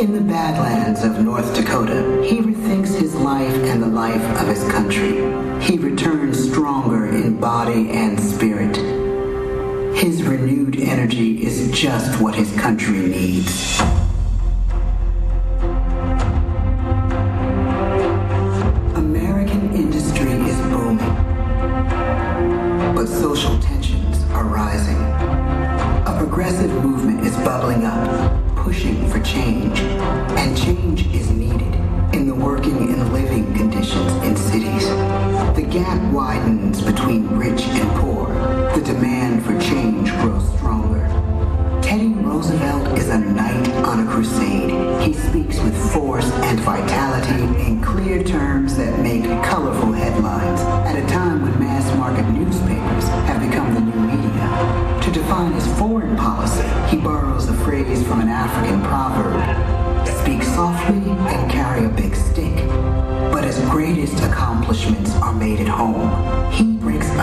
In 0.00 0.12
the 0.12 0.20
Badlands 0.20 1.04
of 1.04 1.24
North 1.24 1.54
Dakota, 1.54 2.22
he 2.24 2.40
rethinks 2.40 2.94
his 2.94 3.14
life 3.14 3.54
and 3.54 3.82
the 3.82 3.86
life 3.86 4.22
of 4.40 4.48
his 4.48 4.62
country. 4.70 5.14
He 5.62 5.78
returns 5.78 6.50
stronger 6.50 7.06
in 7.06 7.38
body 7.38 7.90
and 7.90 8.18
spirit. 8.18 8.76
His 9.96 10.22
renewed 10.22 10.76
energy 10.80 11.44
is 11.44 11.70
just 11.70 12.20
what 12.20 12.34
his 12.34 12.52
country 12.60 12.98
needs. 12.98 14.03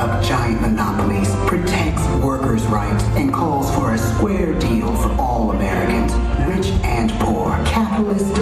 Up 0.01 0.23
giant 0.23 0.59
monopolies, 0.61 1.29
protects 1.45 2.03
workers' 2.23 2.65
rights, 2.65 3.03
and 3.15 3.31
calls 3.31 3.73
for 3.75 3.93
a 3.93 3.97
square 3.97 4.57
deal 4.57 4.95
for 4.95 5.09
all 5.21 5.51
Americans, 5.51 6.11
rich 6.47 6.71
and 6.83 7.11
poor, 7.19 7.51
capitalist 7.65 8.35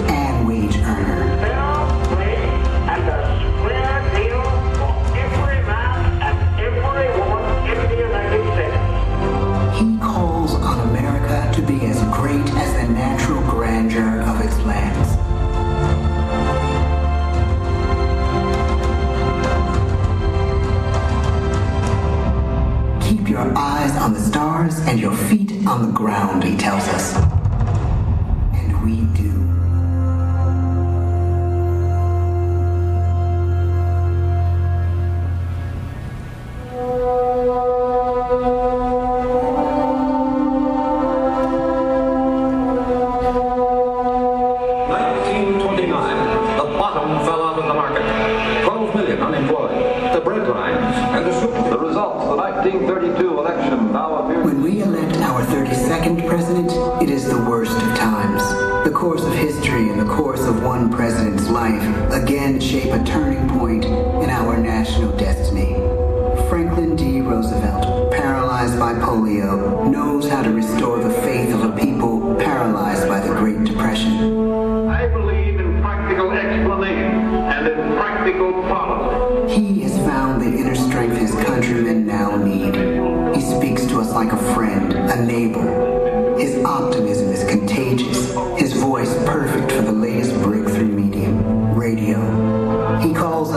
stars 24.70 24.88
and 24.88 25.00
your 25.00 25.14
feet 25.14 25.66
on 25.66 25.86
the 25.86 25.92
ground, 25.92 26.44
he 26.44 26.56
tells 26.56 26.86
us. 26.88 27.29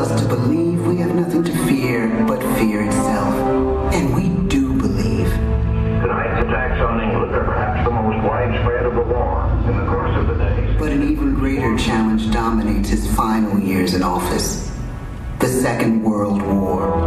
Us 0.04 0.22
to 0.22 0.28
believe 0.28 0.86
we 0.86 0.98
have 0.98 1.16
nothing 1.16 1.44
to 1.46 1.52
fear 1.66 2.10
but 2.28 2.42
fear 2.58 2.84
itself. 2.84 3.34
And 3.94 4.14
we 4.14 4.28
do 4.50 4.74
believe. 4.74 5.30
Tonight's 5.30 6.44
attacks 6.44 6.82
on 6.82 7.00
England 7.00 7.34
are 7.34 7.46
perhaps 7.46 7.88
the 7.88 7.92
most 7.92 8.22
widespread 8.28 8.86
of 8.86 8.96
the 8.96 9.02
war 9.02 9.50
in 9.70 9.78
the 9.78 9.86
course 9.86 10.18
of 10.18 10.28
the 10.28 10.36
day. 10.36 10.76
But 10.78 10.92
an 10.92 11.04
even 11.04 11.36
greater 11.36 11.78
challenge 11.78 12.32
dominates 12.32 12.90
his 12.90 13.08
final 13.16 13.58
years 13.60 13.94
in 13.94 14.04
office 14.04 14.72
the 15.40 15.48
Second 15.48 16.04
World 16.04 16.42
War. 16.42 17.03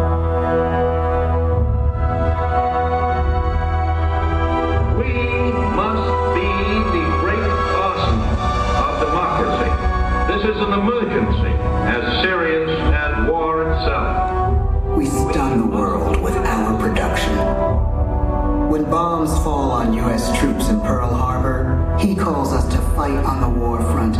He 21.98 22.14
calls 22.14 22.52
us 22.52 22.66
to 22.72 22.80
fight 22.94 23.24
on 23.24 23.40
the 23.40 23.48
war 23.58 23.80
front 23.92 24.16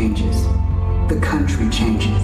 changes. 0.00 0.44
The 1.10 1.20
country 1.20 1.68
changes. 1.68 2.22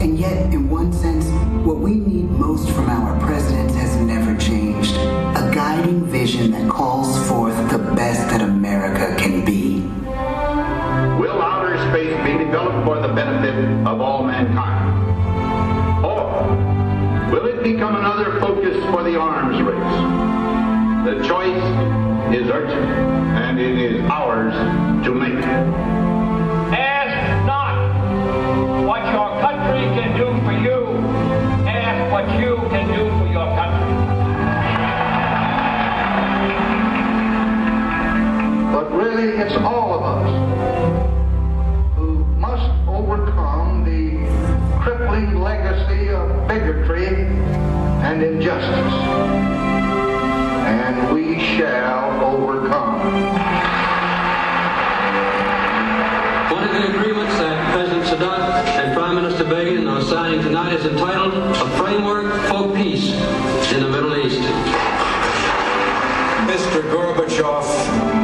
And 0.00 0.18
yet, 0.18 0.54
in 0.54 0.70
one 0.70 0.94
sense, 0.94 1.26
what 1.62 1.76
we 1.76 1.92
need 1.92 2.30
most 2.30 2.70
from 2.70 2.88
our 2.88 3.20
presidents 3.20 3.74
has 3.74 3.96
never 3.96 4.34
changed. 4.38 4.94
A 4.94 5.50
guiding 5.52 6.06
vision 6.06 6.52
that 6.52 6.70
calls 6.70 7.28
forth 7.28 7.54
the 7.70 7.76
best 7.94 8.20
that 8.30 8.40
America 8.40 9.14
can 9.18 9.44
be. 9.44 9.82
Will 11.20 11.38
outer 11.42 11.76
space 11.90 12.16
be 12.24 12.42
developed 12.42 12.86
for 12.86 12.98
the 13.06 13.12
benefit 13.12 13.86
of 13.86 14.00
all 14.00 14.24
mankind? 14.24 14.88
Or 16.02 16.48
will 17.30 17.44
it 17.44 17.62
become 17.62 17.96
another 17.96 18.40
focus 18.40 18.82
for 18.90 19.02
the 19.02 19.20
arms 19.20 19.60
race? 19.60 19.98
The 21.04 21.28
choice 21.28 21.66
is 22.34 22.48
urgent, 22.48 22.88
and 23.36 23.60
it 23.60 23.78
is 23.78 24.00
ours 24.10 24.54
to 25.04 25.12
make. 25.12 26.05
Really, 39.36 39.48
it's 39.48 39.56
all 39.62 39.94
of 39.94 40.02
us 40.02 41.96
who 41.96 42.24
must 42.36 42.70
overcome 42.88 43.84
the 43.84 44.16
crippling 44.80 45.40
legacy 45.40 46.10
of 46.10 46.48
bigotry 46.48 47.06
and 48.04 48.22
injustice. 48.22 48.94
And 50.66 51.14
we 51.14 51.38
shall 51.56 52.24
overcome. 52.24 53.00
One 56.50 56.64
of 56.64 56.72
the 56.72 56.98
agreements 56.98 57.34
that 57.38 57.72
President 57.72 58.04
Sadat 58.04 58.66
and 58.84 58.94
Prime 58.94 59.16
Minister 59.16 59.44
Begin 59.44 59.86
are 59.86 60.02
signing 60.02 60.42
tonight 60.42 60.72
is 60.74 60.86
entitled 60.86 61.34
A 61.34 61.70
Framework 61.78 62.32
for 62.48 62.74
Peace 62.74 63.12
in 63.72 63.80
the 63.80 63.88
Middle 63.88 64.16
East. 64.16 64.40
Mr. 66.46 66.82
Gorbachev, 66.92 68.15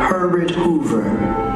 Herbert 0.00 0.50
Hoover, 0.50 1.49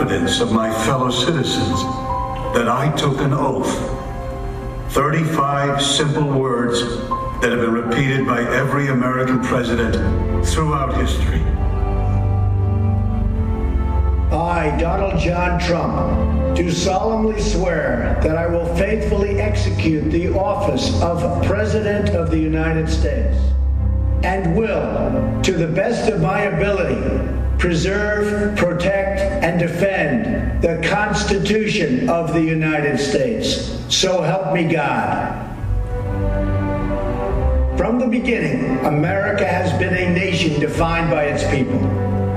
confidence 0.00 0.40
of 0.40 0.50
my 0.50 0.72
fellow 0.86 1.10
citizens 1.10 1.82
that 2.54 2.68
I 2.68 2.90
took 2.96 3.20
an 3.20 3.34
oath. 3.34 3.68
35 4.94 5.82
simple 5.82 6.26
words 6.26 6.80
that 7.42 7.50
have 7.52 7.60
been 7.60 7.72
repeated 7.72 8.26
by 8.26 8.40
every 8.40 8.88
American 8.88 9.40
president 9.40 9.94
throughout 10.46 10.96
history. 10.96 11.40
I, 14.34 14.74
Donald 14.80 15.20
John 15.20 15.60
Trump, 15.60 16.56
do 16.56 16.70
solemnly 16.70 17.38
swear 17.38 18.18
that 18.22 18.38
I 18.38 18.46
will 18.46 18.74
faithfully 18.76 19.38
execute 19.38 20.10
the 20.10 20.32
office 20.32 20.98
of 21.02 21.44
President 21.44 22.10
of 22.10 22.30
the 22.30 22.38
United 22.38 22.88
States 22.88 23.36
and 24.22 24.56
will, 24.56 25.42
to 25.42 25.52
the 25.52 25.68
best 25.68 26.10
of 26.10 26.22
my 26.22 26.44
ability, 26.44 27.39
preserve, 27.60 28.56
protect, 28.56 29.20
and 29.44 29.60
defend 29.60 30.62
the 30.62 30.80
Constitution 30.88 32.08
of 32.08 32.32
the 32.32 32.40
United 32.40 32.98
States. 32.98 33.78
So 33.94 34.22
help 34.22 34.54
me 34.54 34.64
God. 34.64 35.46
From 37.76 37.98
the 37.98 38.06
beginning, 38.06 38.78
America 38.86 39.46
has 39.46 39.78
been 39.78 39.92
a 39.94 40.14
nation 40.14 40.58
defined 40.58 41.10
by 41.10 41.24
its 41.24 41.44
people. 41.54 41.78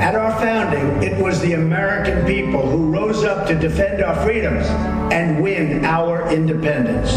At 0.01 0.15
our 0.15 0.37
founding, 0.41 1.01
it 1.01 1.21
was 1.23 1.39
the 1.39 1.53
American 1.53 2.25
people 2.25 2.69
who 2.69 2.91
rose 2.91 3.23
up 3.23 3.47
to 3.47 3.55
defend 3.55 4.03
our 4.03 4.21
freedoms 4.25 4.67
and 5.13 5.41
win 5.41 5.85
our 5.85 6.29
independence. 6.33 7.13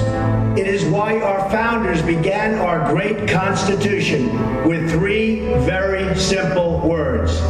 It 0.56 0.68
is 0.68 0.84
why 0.84 1.20
our 1.20 1.50
founders 1.50 2.02
began 2.02 2.54
our 2.54 2.88
great 2.92 3.28
Constitution 3.28 4.64
with 4.64 4.92
three 4.92 5.40
very 5.64 6.14
simple 6.16 6.80
words 6.88 7.40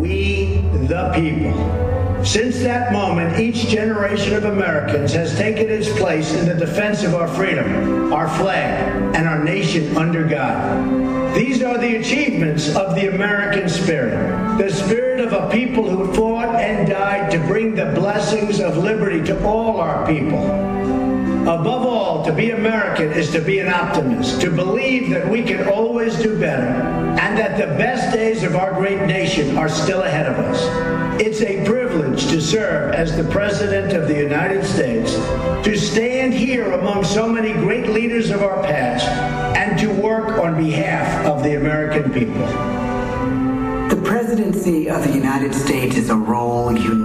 We 0.00 0.46
the 0.88 1.12
people. 1.14 2.24
Since 2.24 2.60
that 2.60 2.90
moment, 2.90 3.38
each 3.38 3.68
generation 3.68 4.34
of 4.34 4.44
Americans 4.44 5.12
has 5.12 5.36
taken 5.36 5.68
its 5.68 5.90
place 5.98 6.32
in 6.32 6.46
the 6.46 6.54
defense 6.54 7.04
of 7.04 7.14
our 7.14 7.28
freedom, 7.28 8.10
our 8.10 8.26
flag, 8.38 9.14
and 9.14 9.28
our 9.28 9.44
nation 9.44 9.94
under 9.98 10.26
God. 10.26 11.34
These 11.34 11.62
are 11.62 11.76
the 11.76 11.96
achievements 11.96 12.74
of 12.74 12.94
the 12.94 13.14
American 13.14 13.68
spirit, 13.68 14.56
the 14.56 14.72
spirit 14.72 15.20
of 15.20 15.34
a 15.34 15.50
people 15.50 15.88
who 15.88 16.14
fought 16.14 16.54
and 16.54 16.88
died 16.88 17.30
to 17.32 17.38
bring 17.40 17.74
the 17.74 17.92
blessings 17.94 18.58
of 18.58 18.78
liberty 18.78 19.22
to 19.24 19.46
all 19.46 19.80
our 19.82 20.06
people. 20.06 20.44
Above 21.42 21.86
to 22.24 22.32
be 22.32 22.50
American 22.50 23.12
is 23.12 23.30
to 23.32 23.40
be 23.40 23.58
an 23.58 23.68
optimist, 23.68 24.40
to 24.40 24.50
believe 24.50 25.10
that 25.10 25.28
we 25.28 25.42
can 25.42 25.68
always 25.68 26.16
do 26.16 26.38
better, 26.38 26.66
and 27.20 27.38
that 27.38 27.58
the 27.58 27.66
best 27.76 28.14
days 28.14 28.42
of 28.42 28.56
our 28.56 28.72
great 28.74 29.06
nation 29.06 29.56
are 29.56 29.68
still 29.68 30.02
ahead 30.02 30.26
of 30.26 30.36
us. 30.36 31.20
It's 31.20 31.42
a 31.42 31.64
privilege 31.64 32.26
to 32.28 32.40
serve 32.40 32.94
as 32.94 33.16
the 33.16 33.24
President 33.24 33.92
of 33.92 34.08
the 34.08 34.16
United 34.16 34.64
States, 34.64 35.14
to 35.64 35.76
stand 35.76 36.32
here 36.34 36.72
among 36.72 37.04
so 37.04 37.28
many 37.28 37.52
great 37.52 37.88
leaders 37.88 38.30
of 38.30 38.42
our 38.42 38.62
past, 38.62 39.06
and 39.56 39.78
to 39.78 39.88
work 39.88 40.38
on 40.38 40.56
behalf 40.56 41.26
of 41.26 41.42
the 41.42 41.56
American 41.56 42.12
people. 42.12 42.46
The 43.88 44.00
presidency 44.04 44.88
of 44.88 45.02
the 45.06 45.12
United 45.12 45.54
States 45.54 45.96
is 45.96 46.10
a 46.10 46.16
role 46.16 46.76
unique 46.76 46.99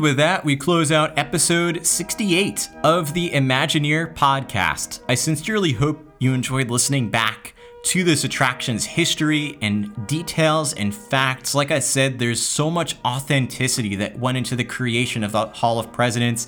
And 0.00 0.04
with 0.06 0.16
that, 0.16 0.46
we 0.46 0.56
close 0.56 0.90
out 0.90 1.18
episode 1.18 1.84
68 1.84 2.70
of 2.82 3.12
the 3.12 3.28
Imagineer 3.32 4.14
podcast. 4.14 5.00
I 5.10 5.14
sincerely 5.14 5.72
hope 5.72 6.02
you 6.18 6.32
enjoyed 6.32 6.70
listening 6.70 7.10
back 7.10 7.52
to 7.82 8.02
this 8.02 8.24
attraction's 8.24 8.86
history 8.86 9.58
and 9.60 10.06
details 10.06 10.72
and 10.72 10.94
facts. 10.94 11.54
Like 11.54 11.70
I 11.70 11.80
said, 11.80 12.18
there's 12.18 12.40
so 12.40 12.70
much 12.70 12.96
authenticity 13.04 13.94
that 13.96 14.18
went 14.18 14.38
into 14.38 14.56
the 14.56 14.64
creation 14.64 15.22
of 15.22 15.32
the 15.32 15.48
Hall 15.48 15.78
of 15.78 15.92
Presidents. 15.92 16.46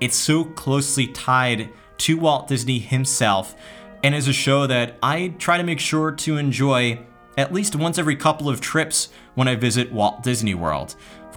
It's 0.00 0.16
so 0.16 0.42
closely 0.42 1.06
tied 1.08 1.68
to 1.98 2.16
Walt 2.16 2.48
Disney 2.48 2.78
himself, 2.78 3.54
and 4.02 4.14
is 4.14 4.28
a 4.28 4.32
show 4.32 4.66
that 4.66 4.96
I 5.02 5.34
try 5.38 5.58
to 5.58 5.62
make 5.62 5.78
sure 5.78 6.10
to 6.10 6.38
enjoy 6.38 7.00
at 7.36 7.52
least 7.52 7.76
once 7.76 7.98
every 7.98 8.16
couple 8.16 8.48
of 8.48 8.62
trips 8.62 9.10
when 9.34 9.46
I 9.46 9.56
visit 9.56 9.92
Walt 9.92 10.22
Disney 10.22 10.54
World. 10.54 10.94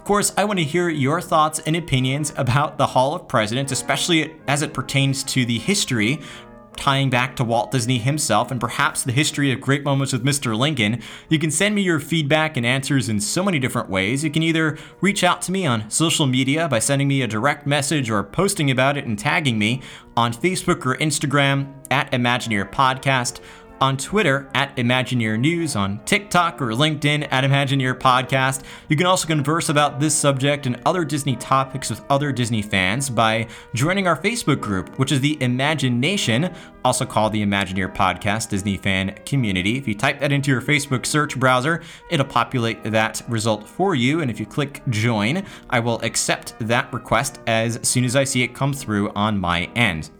Of 0.08 0.10
course, 0.10 0.32
I 0.38 0.44
want 0.44 0.58
to 0.58 0.64
hear 0.64 0.88
your 0.88 1.20
thoughts 1.20 1.58
and 1.58 1.76
opinions 1.76 2.32
about 2.38 2.78
the 2.78 2.86
Hall 2.86 3.14
of 3.14 3.28
Presidents, 3.28 3.72
especially 3.72 4.34
as 4.46 4.62
it 4.62 4.72
pertains 4.72 5.22
to 5.24 5.44
the 5.44 5.58
history 5.58 6.18
tying 6.76 7.10
back 7.10 7.36
to 7.36 7.44
Walt 7.44 7.72
Disney 7.72 7.98
himself 7.98 8.50
and 8.50 8.58
perhaps 8.58 9.02
the 9.02 9.12
history 9.12 9.52
of 9.52 9.60
great 9.60 9.84
moments 9.84 10.14
with 10.14 10.24
Mr. 10.24 10.56
Lincoln. 10.56 11.02
You 11.28 11.38
can 11.38 11.50
send 11.50 11.74
me 11.74 11.82
your 11.82 12.00
feedback 12.00 12.56
and 12.56 12.64
answers 12.64 13.10
in 13.10 13.20
so 13.20 13.42
many 13.42 13.58
different 13.58 13.90
ways. 13.90 14.24
You 14.24 14.30
can 14.30 14.42
either 14.42 14.78
reach 15.02 15.22
out 15.22 15.42
to 15.42 15.52
me 15.52 15.66
on 15.66 15.90
social 15.90 16.26
media 16.26 16.68
by 16.68 16.78
sending 16.78 17.08
me 17.08 17.20
a 17.20 17.26
direct 17.26 17.66
message 17.66 18.08
or 18.08 18.22
posting 18.22 18.70
about 18.70 18.96
it 18.96 19.04
and 19.04 19.18
tagging 19.18 19.58
me 19.58 19.82
on 20.16 20.32
Facebook 20.32 20.86
or 20.86 20.96
Instagram 20.96 21.74
at 21.90 22.10
Imagineer 22.12 22.70
Podcast 22.70 23.40
on 23.80 23.96
Twitter 23.96 24.48
at 24.54 24.76
Imagineer 24.76 25.38
News, 25.38 25.76
on 25.76 26.00
TikTok 26.04 26.60
or 26.60 26.68
LinkedIn 26.68 27.28
at 27.30 27.44
Imagineer 27.44 27.94
Podcast. 27.94 28.62
You 28.88 28.96
can 28.96 29.06
also 29.06 29.26
converse 29.26 29.68
about 29.68 30.00
this 30.00 30.14
subject 30.14 30.66
and 30.66 30.80
other 30.84 31.04
Disney 31.04 31.36
topics 31.36 31.90
with 31.90 32.02
other 32.10 32.32
Disney 32.32 32.62
fans 32.62 33.10
by 33.10 33.46
joining 33.74 34.06
our 34.06 34.16
Facebook 34.16 34.60
group, 34.60 34.98
which 34.98 35.12
is 35.12 35.20
the 35.20 35.40
Imagination, 35.42 36.54
also 36.84 37.04
called 37.04 37.32
the 37.32 37.44
Imagineer 37.44 37.94
Podcast 37.94 38.48
Disney 38.48 38.76
Fan 38.76 39.18
Community. 39.26 39.76
If 39.78 39.86
you 39.86 39.94
type 39.94 40.20
that 40.20 40.32
into 40.32 40.50
your 40.50 40.62
Facebook 40.62 41.06
search 41.06 41.38
browser, 41.38 41.82
it'll 42.10 42.26
populate 42.26 42.82
that 42.84 43.22
result 43.28 43.68
for 43.68 43.94
you. 43.94 44.20
And 44.20 44.30
if 44.30 44.40
you 44.40 44.46
click 44.46 44.82
join, 44.88 45.44
I 45.70 45.80
will 45.80 46.00
accept 46.02 46.54
that 46.60 46.92
request 46.92 47.40
as 47.46 47.78
soon 47.82 48.04
as 48.04 48.16
I 48.16 48.24
see 48.24 48.42
it 48.42 48.54
come 48.54 48.72
through 48.72 49.10
on 49.10 49.38
my 49.38 49.64
end. 49.74 50.10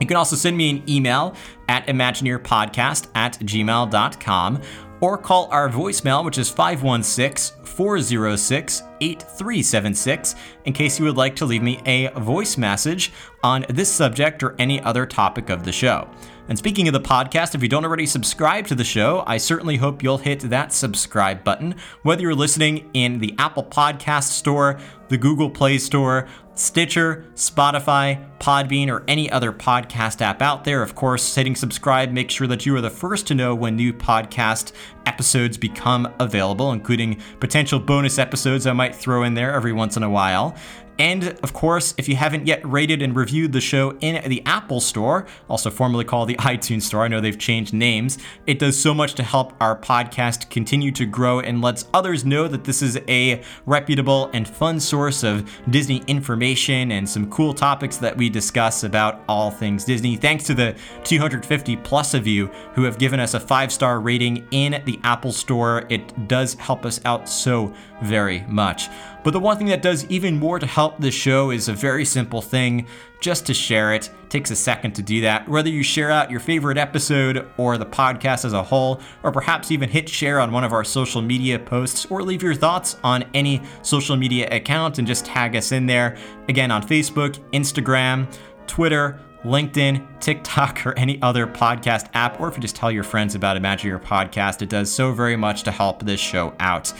You 0.00 0.06
can 0.06 0.16
also 0.16 0.36
send 0.36 0.56
me 0.56 0.70
an 0.70 0.82
email 0.88 1.34
at 1.68 1.86
imagineerpodcast 1.86 3.08
at 3.14 3.38
gmail.com 3.40 4.62
or 5.00 5.18
call 5.18 5.48
our 5.50 5.68
voicemail, 5.68 6.24
which 6.24 6.38
is 6.38 6.48
516 6.48 7.64
406 7.64 8.82
8376, 9.00 10.34
in 10.64 10.72
case 10.72 10.98
you 10.98 11.04
would 11.04 11.16
like 11.16 11.36
to 11.36 11.44
leave 11.44 11.62
me 11.62 11.80
a 11.84 12.08
voice 12.20 12.56
message 12.56 13.12
on 13.42 13.66
this 13.68 13.92
subject 13.92 14.42
or 14.42 14.54
any 14.58 14.80
other 14.80 15.04
topic 15.04 15.50
of 15.50 15.64
the 15.64 15.72
show. 15.72 16.08
And 16.48 16.56
speaking 16.56 16.86
of 16.86 16.94
the 16.94 17.00
podcast, 17.00 17.54
if 17.54 17.62
you 17.62 17.68
don't 17.68 17.84
already 17.84 18.06
subscribe 18.06 18.66
to 18.68 18.74
the 18.74 18.84
show, 18.84 19.24
I 19.26 19.36
certainly 19.36 19.76
hope 19.76 20.02
you'll 20.02 20.18
hit 20.18 20.40
that 20.40 20.72
subscribe 20.72 21.42
button, 21.42 21.74
whether 22.02 22.22
you're 22.22 22.36
listening 22.36 22.88
in 22.94 23.18
the 23.18 23.34
Apple 23.36 23.64
Podcast 23.64 24.28
Store, 24.28 24.78
the 25.08 25.18
Google 25.18 25.50
Play 25.50 25.76
Store, 25.78 26.28
Stitcher, 26.56 27.26
Spotify, 27.34 28.26
Podbean, 28.38 28.88
or 28.88 29.04
any 29.06 29.30
other 29.30 29.52
podcast 29.52 30.22
app 30.22 30.40
out 30.40 30.64
there. 30.64 30.82
Of 30.82 30.94
course, 30.94 31.34
hitting 31.34 31.54
subscribe 31.54 32.10
makes 32.10 32.32
sure 32.32 32.46
that 32.46 32.64
you 32.64 32.74
are 32.74 32.80
the 32.80 32.88
first 32.88 33.26
to 33.26 33.34
know 33.34 33.54
when 33.54 33.76
new 33.76 33.92
podcast 33.92 34.72
episodes 35.04 35.58
become 35.58 36.12
available, 36.18 36.72
including 36.72 37.20
potential 37.40 37.78
bonus 37.78 38.18
episodes 38.18 38.66
I 38.66 38.72
might 38.72 38.94
throw 38.94 39.22
in 39.24 39.34
there 39.34 39.52
every 39.52 39.74
once 39.74 39.98
in 39.98 40.02
a 40.02 40.10
while. 40.10 40.56
And 40.98 41.38
of 41.42 41.52
course, 41.52 41.94
if 41.98 42.08
you 42.08 42.16
haven't 42.16 42.46
yet 42.46 42.60
rated 42.64 43.02
and 43.02 43.14
reviewed 43.14 43.52
the 43.52 43.60
show 43.60 43.96
in 44.00 44.28
the 44.28 44.42
Apple 44.46 44.80
Store, 44.80 45.26
also 45.48 45.70
formerly 45.70 46.04
called 46.04 46.28
the 46.28 46.34
iTunes 46.40 46.82
Store, 46.82 47.04
I 47.04 47.08
know 47.08 47.20
they've 47.20 47.38
changed 47.38 47.74
names, 47.74 48.18
it 48.46 48.58
does 48.58 48.80
so 48.80 48.94
much 48.94 49.14
to 49.14 49.22
help 49.22 49.52
our 49.60 49.78
podcast 49.78 50.50
continue 50.50 50.90
to 50.92 51.04
grow 51.04 51.40
and 51.40 51.60
lets 51.60 51.86
others 51.92 52.24
know 52.24 52.48
that 52.48 52.64
this 52.64 52.82
is 52.82 52.98
a 53.08 53.42
reputable 53.66 54.30
and 54.32 54.48
fun 54.48 54.80
source 54.80 55.22
of 55.22 55.50
Disney 55.70 56.02
information 56.06 56.92
and 56.92 57.08
some 57.08 57.30
cool 57.30 57.52
topics 57.52 57.96
that 57.98 58.16
we 58.16 58.30
discuss 58.30 58.84
about 58.84 59.22
all 59.28 59.50
things 59.50 59.84
Disney. 59.84 60.16
Thanks 60.16 60.44
to 60.44 60.54
the 60.54 60.76
250 61.04 61.76
plus 61.76 62.14
of 62.14 62.26
you 62.26 62.46
who 62.74 62.84
have 62.84 62.98
given 62.98 63.20
us 63.20 63.34
a 63.34 63.40
five 63.40 63.70
star 63.70 64.00
rating 64.00 64.46
in 64.50 64.82
the 64.84 64.98
Apple 65.04 65.32
Store, 65.32 65.84
it 65.88 66.28
does 66.28 66.54
help 66.54 66.86
us 66.86 67.00
out 67.04 67.28
so 67.28 67.74
very 68.02 68.44
much. 68.48 68.88
But 69.24 69.32
the 69.32 69.40
one 69.40 69.56
thing 69.58 69.66
that 69.68 69.82
does 69.82 70.04
even 70.06 70.38
more 70.38 70.60
to 70.60 70.66
help 70.66 70.98
this 70.98 71.14
show 71.14 71.50
is 71.50 71.68
a 71.68 71.72
very 71.72 72.04
simple 72.04 72.40
thing 72.40 72.86
just 73.20 73.46
to 73.46 73.54
share 73.54 73.92
it. 73.92 73.96
it. 73.96 74.10
Takes 74.28 74.50
a 74.50 74.56
second 74.56 74.92
to 74.92 75.02
do 75.02 75.22
that. 75.22 75.48
Whether 75.48 75.70
you 75.70 75.82
share 75.82 76.10
out 76.10 76.30
your 76.30 76.40
favorite 76.40 76.78
episode 76.78 77.48
or 77.56 77.78
the 77.78 77.86
podcast 77.86 78.44
as 78.44 78.52
a 78.52 78.62
whole, 78.62 79.00
or 79.22 79.32
perhaps 79.32 79.70
even 79.70 79.88
hit 79.88 80.08
share 80.08 80.38
on 80.40 80.52
one 80.52 80.64
of 80.64 80.72
our 80.72 80.84
social 80.84 81.22
media 81.22 81.58
posts, 81.58 82.06
or 82.06 82.22
leave 82.22 82.42
your 82.42 82.54
thoughts 82.54 82.96
on 83.02 83.24
any 83.34 83.62
social 83.82 84.16
media 84.16 84.48
account 84.50 84.98
and 84.98 85.06
just 85.06 85.24
tag 85.24 85.56
us 85.56 85.72
in 85.72 85.86
there. 85.86 86.16
Again, 86.48 86.70
on 86.70 86.82
Facebook, 86.82 87.38
Instagram, 87.52 88.32
Twitter, 88.66 89.20
LinkedIn, 89.44 90.20
TikTok, 90.20 90.84
or 90.86 90.98
any 90.98 91.20
other 91.22 91.46
podcast 91.46 92.08
app, 92.14 92.40
or 92.40 92.48
if 92.48 92.56
you 92.56 92.62
just 92.62 92.76
tell 92.76 92.90
your 92.90 93.04
friends 93.04 93.34
about 93.34 93.56
Imagineer 93.56 94.02
Podcast, 94.02 94.62
it 94.62 94.68
does 94.68 94.90
so 94.90 95.12
very 95.12 95.36
much 95.36 95.62
to 95.64 95.70
help 95.70 96.04
this 96.04 96.20
show 96.20 96.54
out. 96.58 96.92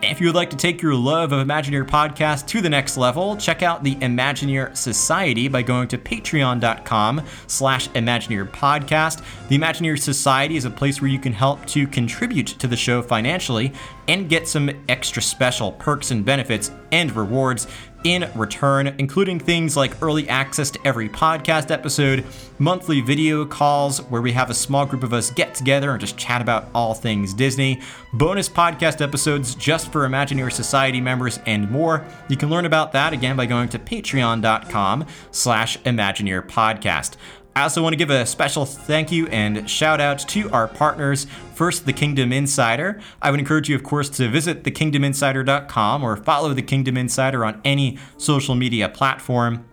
If 0.00 0.20
you 0.20 0.28
would 0.28 0.36
like 0.36 0.50
to 0.50 0.56
take 0.56 0.80
your 0.80 0.94
love 0.94 1.32
of 1.32 1.44
Imagineer 1.44 1.84
podcast 1.84 2.46
to 2.48 2.60
the 2.60 2.70
next 2.70 2.96
level, 2.96 3.36
check 3.36 3.64
out 3.64 3.82
the 3.82 3.96
Imagineer 3.96 4.76
Society 4.76 5.48
by 5.48 5.62
going 5.62 5.88
to 5.88 5.98
patreon.com 5.98 7.22
slash 7.48 7.88
Imagineer 7.90 8.48
podcast. 8.48 9.24
The 9.48 9.58
Imagineer 9.58 9.98
Society 9.98 10.56
is 10.56 10.64
a 10.64 10.70
place 10.70 11.00
where 11.02 11.10
you 11.10 11.18
can 11.18 11.32
help 11.32 11.66
to 11.66 11.88
contribute 11.88 12.46
to 12.46 12.68
the 12.68 12.76
show 12.76 13.02
financially 13.02 13.72
and 14.06 14.28
get 14.28 14.46
some 14.46 14.70
extra 14.88 15.20
special 15.20 15.72
perks 15.72 16.12
and 16.12 16.24
benefits 16.24 16.70
and 16.92 17.14
rewards 17.14 17.66
in 18.04 18.30
return, 18.34 18.94
including 18.98 19.38
things 19.38 19.76
like 19.76 20.00
early 20.02 20.28
access 20.28 20.70
to 20.70 20.78
every 20.84 21.08
podcast 21.08 21.70
episode, 21.70 22.24
monthly 22.58 23.00
video 23.00 23.44
calls 23.44 23.98
where 24.02 24.22
we 24.22 24.32
have 24.32 24.50
a 24.50 24.54
small 24.54 24.86
group 24.86 25.02
of 25.02 25.12
us 25.12 25.30
get 25.30 25.54
together 25.54 25.90
and 25.90 26.00
just 26.00 26.16
chat 26.16 26.40
about 26.40 26.68
all 26.74 26.94
things 26.94 27.34
Disney, 27.34 27.80
bonus 28.12 28.48
podcast 28.48 29.00
episodes 29.00 29.54
just 29.54 29.92
for 29.92 30.08
Imagineer 30.08 30.52
Society 30.52 31.00
members, 31.00 31.38
and 31.46 31.70
more. 31.70 32.04
You 32.28 32.36
can 32.36 32.50
learn 32.50 32.64
about 32.64 32.92
that 32.92 33.12
again 33.12 33.36
by 33.36 33.46
going 33.46 33.68
to 33.70 33.78
patreon.com 33.78 35.06
slash 35.30 35.78
Imagineer 35.80 36.46
Podcast. 36.46 37.16
I 37.56 37.62
also 37.62 37.82
want 37.82 37.92
to 37.92 37.96
give 37.96 38.10
a 38.10 38.24
special 38.24 38.64
thank 38.64 39.10
you 39.10 39.26
and 39.28 39.68
shout 39.68 40.00
out 40.00 40.20
to 40.28 40.48
our 40.50 40.68
partners. 40.68 41.26
First, 41.54 41.86
The 41.86 41.92
Kingdom 41.92 42.32
Insider. 42.32 43.00
I 43.20 43.30
would 43.32 43.40
encourage 43.40 43.68
you, 43.68 43.74
of 43.74 43.82
course, 43.82 44.08
to 44.10 44.28
visit 44.28 44.62
thekingdominsider.com 44.62 46.04
or 46.04 46.16
follow 46.16 46.54
The 46.54 46.62
Kingdom 46.62 46.96
Insider 46.96 47.44
on 47.44 47.60
any 47.64 47.98
social 48.16 48.54
media 48.54 48.88
platform. 48.88 49.64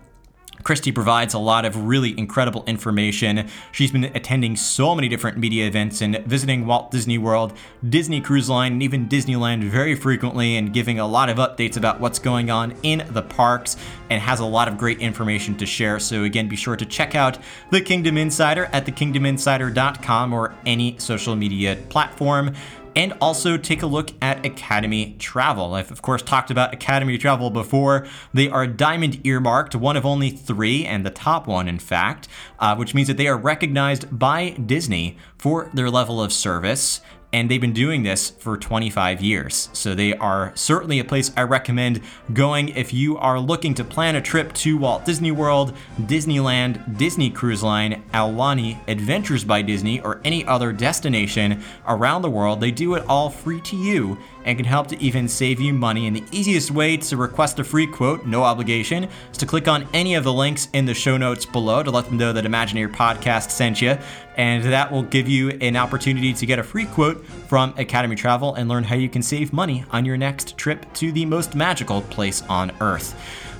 Christy 0.65 0.91
provides 0.91 1.35
a 1.35 1.39
lot 1.39 1.63
of 1.63 1.85
really 1.85 2.17
incredible 2.17 2.63
information. 2.65 3.47
She's 3.71 3.91
been 3.91 4.05
attending 4.05 4.55
so 4.55 4.95
many 4.95 5.07
different 5.07 5.37
media 5.37 5.67
events 5.67 6.01
and 6.01 6.17
visiting 6.25 6.65
Walt 6.65 6.89
Disney 6.89 7.19
World, 7.19 7.53
Disney 7.87 8.19
Cruise 8.19 8.49
Line, 8.49 8.73
and 8.73 8.83
even 8.83 9.07
Disneyland 9.07 9.63
very 9.63 9.93
frequently 9.93 10.57
and 10.57 10.73
giving 10.73 10.99
a 10.99 11.07
lot 11.07 11.29
of 11.29 11.37
updates 11.37 11.77
about 11.77 11.99
what's 12.01 12.17
going 12.17 12.49
on 12.49 12.75
in 12.81 13.05
the 13.11 13.21
parks 13.21 13.77
and 14.09 14.19
has 14.19 14.39
a 14.39 14.45
lot 14.45 14.67
of 14.67 14.75
great 14.75 14.99
information 14.99 15.55
to 15.57 15.67
share. 15.67 15.99
So, 15.99 16.23
again, 16.23 16.47
be 16.47 16.55
sure 16.55 16.75
to 16.75 16.85
check 16.85 17.13
out 17.13 17.37
The 17.69 17.81
Kingdom 17.81 18.17
Insider 18.17 18.65
at 18.73 18.87
thekingdominsider.com 18.87 20.33
or 20.33 20.55
any 20.65 20.97
social 20.97 21.35
media 21.35 21.75
platform 21.89 22.55
and 22.95 23.13
also 23.19 23.57
take 23.57 23.81
a 23.81 23.87
look 23.87 24.11
at 24.21 24.45
Academy 24.45 25.15
Travel. 25.19 25.73
I've, 25.73 25.91
of 25.91 26.01
course, 26.01 26.21
talked 26.21 26.49
about 26.49 26.73
Academy 26.73 27.17
Travel 27.17 27.49
before. 27.49 28.07
They 28.33 28.49
are 28.49 28.65
diamond 28.65 29.25
earmarked, 29.25 29.75
one 29.75 29.97
of 29.97 30.05
only 30.05 30.29
three, 30.29 30.85
and 30.85 31.05
the 31.05 31.09
top 31.09 31.47
one, 31.47 31.67
in 31.67 31.79
fact, 31.79 32.27
uh, 32.59 32.75
which 32.75 32.93
means 32.93 33.07
that 33.07 33.17
they 33.17 33.27
are 33.27 33.37
recognized 33.37 34.17
by 34.17 34.51
Disney 34.51 35.17
for 35.37 35.69
their 35.73 35.89
level 35.89 36.21
of 36.21 36.31
service 36.31 37.01
and 37.35 37.51
they've 37.51 37.59
been 37.59 37.73
doing 37.73 38.03
this 38.03 38.29
for 38.29 38.55
25 38.55 39.21
years. 39.21 39.67
So 39.73 39.93
they 39.93 40.13
are 40.13 40.53
certainly 40.55 40.99
a 40.99 41.03
place 41.03 41.33
I 41.35 41.41
recommend 41.41 41.99
going 42.31 42.69
if 42.69 42.93
you 42.93 43.17
are 43.17 43.41
looking 43.41 43.73
to 43.73 43.83
plan 43.83 44.15
a 44.15 44.21
trip 44.21 44.53
to 44.53 44.77
Walt 44.77 45.03
Disney 45.03 45.31
World, 45.31 45.75
Disneyland, 45.99 46.97
Disney 46.97 47.29
Cruise 47.29 47.61
Line, 47.61 48.05
Aulani, 48.13 48.79
Adventures 48.87 49.43
by 49.43 49.61
Disney, 49.63 49.99
or 49.99 50.21
any 50.23 50.45
other 50.45 50.71
destination 50.71 51.61
around 51.85 52.21
the 52.21 52.29
world. 52.29 52.61
They 52.61 52.71
do 52.71 52.95
it 52.95 53.03
all 53.09 53.29
free 53.29 53.59
to 53.63 53.75
you 53.75 54.17
and 54.45 54.57
can 54.57 54.65
help 54.65 54.87
to 54.87 55.01
even 55.01 55.27
save 55.27 55.59
you 55.59 55.73
money. 55.73 56.07
And 56.07 56.15
the 56.15 56.23
easiest 56.31 56.71
way 56.71 56.95
to 56.97 57.17
request 57.17 57.59
a 57.59 57.63
free 57.63 57.87
quote, 57.87 58.25
no 58.25 58.43
obligation, 58.43 59.09
is 59.31 59.37
to 59.39 59.45
click 59.45 59.67
on 59.67 59.87
any 59.91 60.15
of 60.15 60.23
the 60.23 60.31
links 60.31 60.69
in 60.71 60.85
the 60.85 60.93
show 60.93 61.17
notes 61.17 61.45
below 61.45 61.83
to 61.83 61.91
let 61.91 62.05
them 62.05 62.17
know 62.17 62.31
that 62.31 62.45
Imagineer 62.45 62.93
Podcast 62.93 63.49
sent 63.49 63.81
you. 63.81 63.97
And 64.37 64.63
that 64.65 64.91
will 64.91 65.03
give 65.03 65.27
you 65.27 65.49
an 65.49 65.75
opportunity 65.75 66.33
to 66.33 66.45
get 66.45 66.59
a 66.59 66.63
free 66.63 66.85
quote 66.85 67.24
from 67.47 67.73
Academy 67.77 68.15
Travel 68.15 68.55
and 68.55 68.69
learn 68.69 68.83
how 68.83 68.95
you 68.95 69.09
can 69.09 69.21
save 69.21 69.53
money 69.53 69.85
on 69.91 70.05
your 70.05 70.17
next 70.17 70.57
trip 70.57 70.91
to 70.93 71.11
the 71.11 71.25
most 71.25 71.55
magical 71.55 72.01
place 72.01 72.41
on 72.43 72.71
earth. 72.81 73.15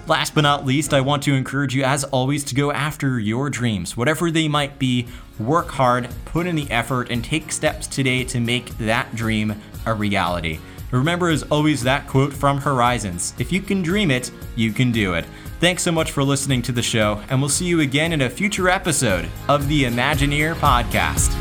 Last 0.07 0.36
but 0.36 0.41
not 0.41 0.66
least, 0.66 0.93
I 0.93 1.01
want 1.01 1.24
to 1.24 1.34
encourage 1.34 1.74
you, 1.74 1.84
as 1.84 2.03
always, 2.03 2.43
to 2.45 2.55
go 2.55 2.72
after 2.72 3.20
your 3.20 3.49
dreams, 3.49 3.97
whatever 3.97 4.30
they 4.30 4.47
might 4.47 4.78
be. 4.78 5.07
Work 5.39 5.70
hard, 5.70 6.09
put 6.26 6.45
in 6.45 6.55
the 6.55 6.70
effort, 6.70 7.09
and 7.09 7.24
take 7.24 7.51
steps 7.51 7.88
today 7.88 8.24
to 8.26 8.39
make 8.39 8.78
that 8.78 9.16
dream 9.16 9.59
a 9.86 9.93
reality. 9.93 10.59
Remember, 10.91 11.30
as 11.30 11.43
always, 11.43 11.82
that 11.84 12.07
quote 12.07 12.32
from 12.32 12.59
Horizons 12.59 13.34
If 13.39 13.51
you 13.51 13.61
can 13.61 13.82
dream 13.82 14.11
it, 14.11 14.32
you 14.55 14.72
can 14.72 14.91
do 14.91 15.16
it. 15.16 15.26
Thanks 15.59 15.84
so 15.84 15.91
much 15.91 16.11
for 16.11 16.24
listening 16.24 16.61
to 16.63 16.72
the 16.72 16.84
show, 16.84 17.22
and 17.30 17.39
we'll 17.39 17.49
see 17.49 17.66
you 17.66 17.80
again 17.80 18.13
in 18.13 18.22
a 18.22 18.30
future 18.30 18.70
episode 18.70 19.28
of 19.49 19.68
the 19.68 19.86
Imagineer 19.86 20.53
Podcast. 20.55 21.32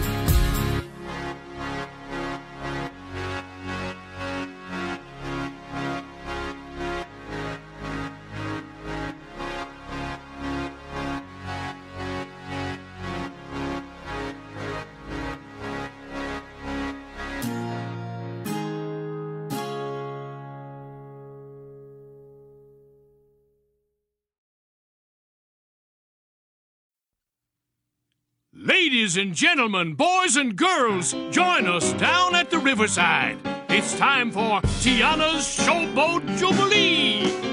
Ladies 29.05 29.19
and 29.19 29.35
gentlemen, 29.35 29.93
boys 29.93 30.37
and 30.37 30.57
girls, 30.57 31.13
join 31.31 31.67
us 31.67 31.93
down 31.93 32.35
at 32.35 32.49
the 32.51 32.59
riverside. 32.59 33.37
It's 33.69 33.95
time 33.99 34.31
for 34.31 34.63
Tiana's 34.81 35.45
Showboat 35.45 36.39
Jubilee. 36.39 37.44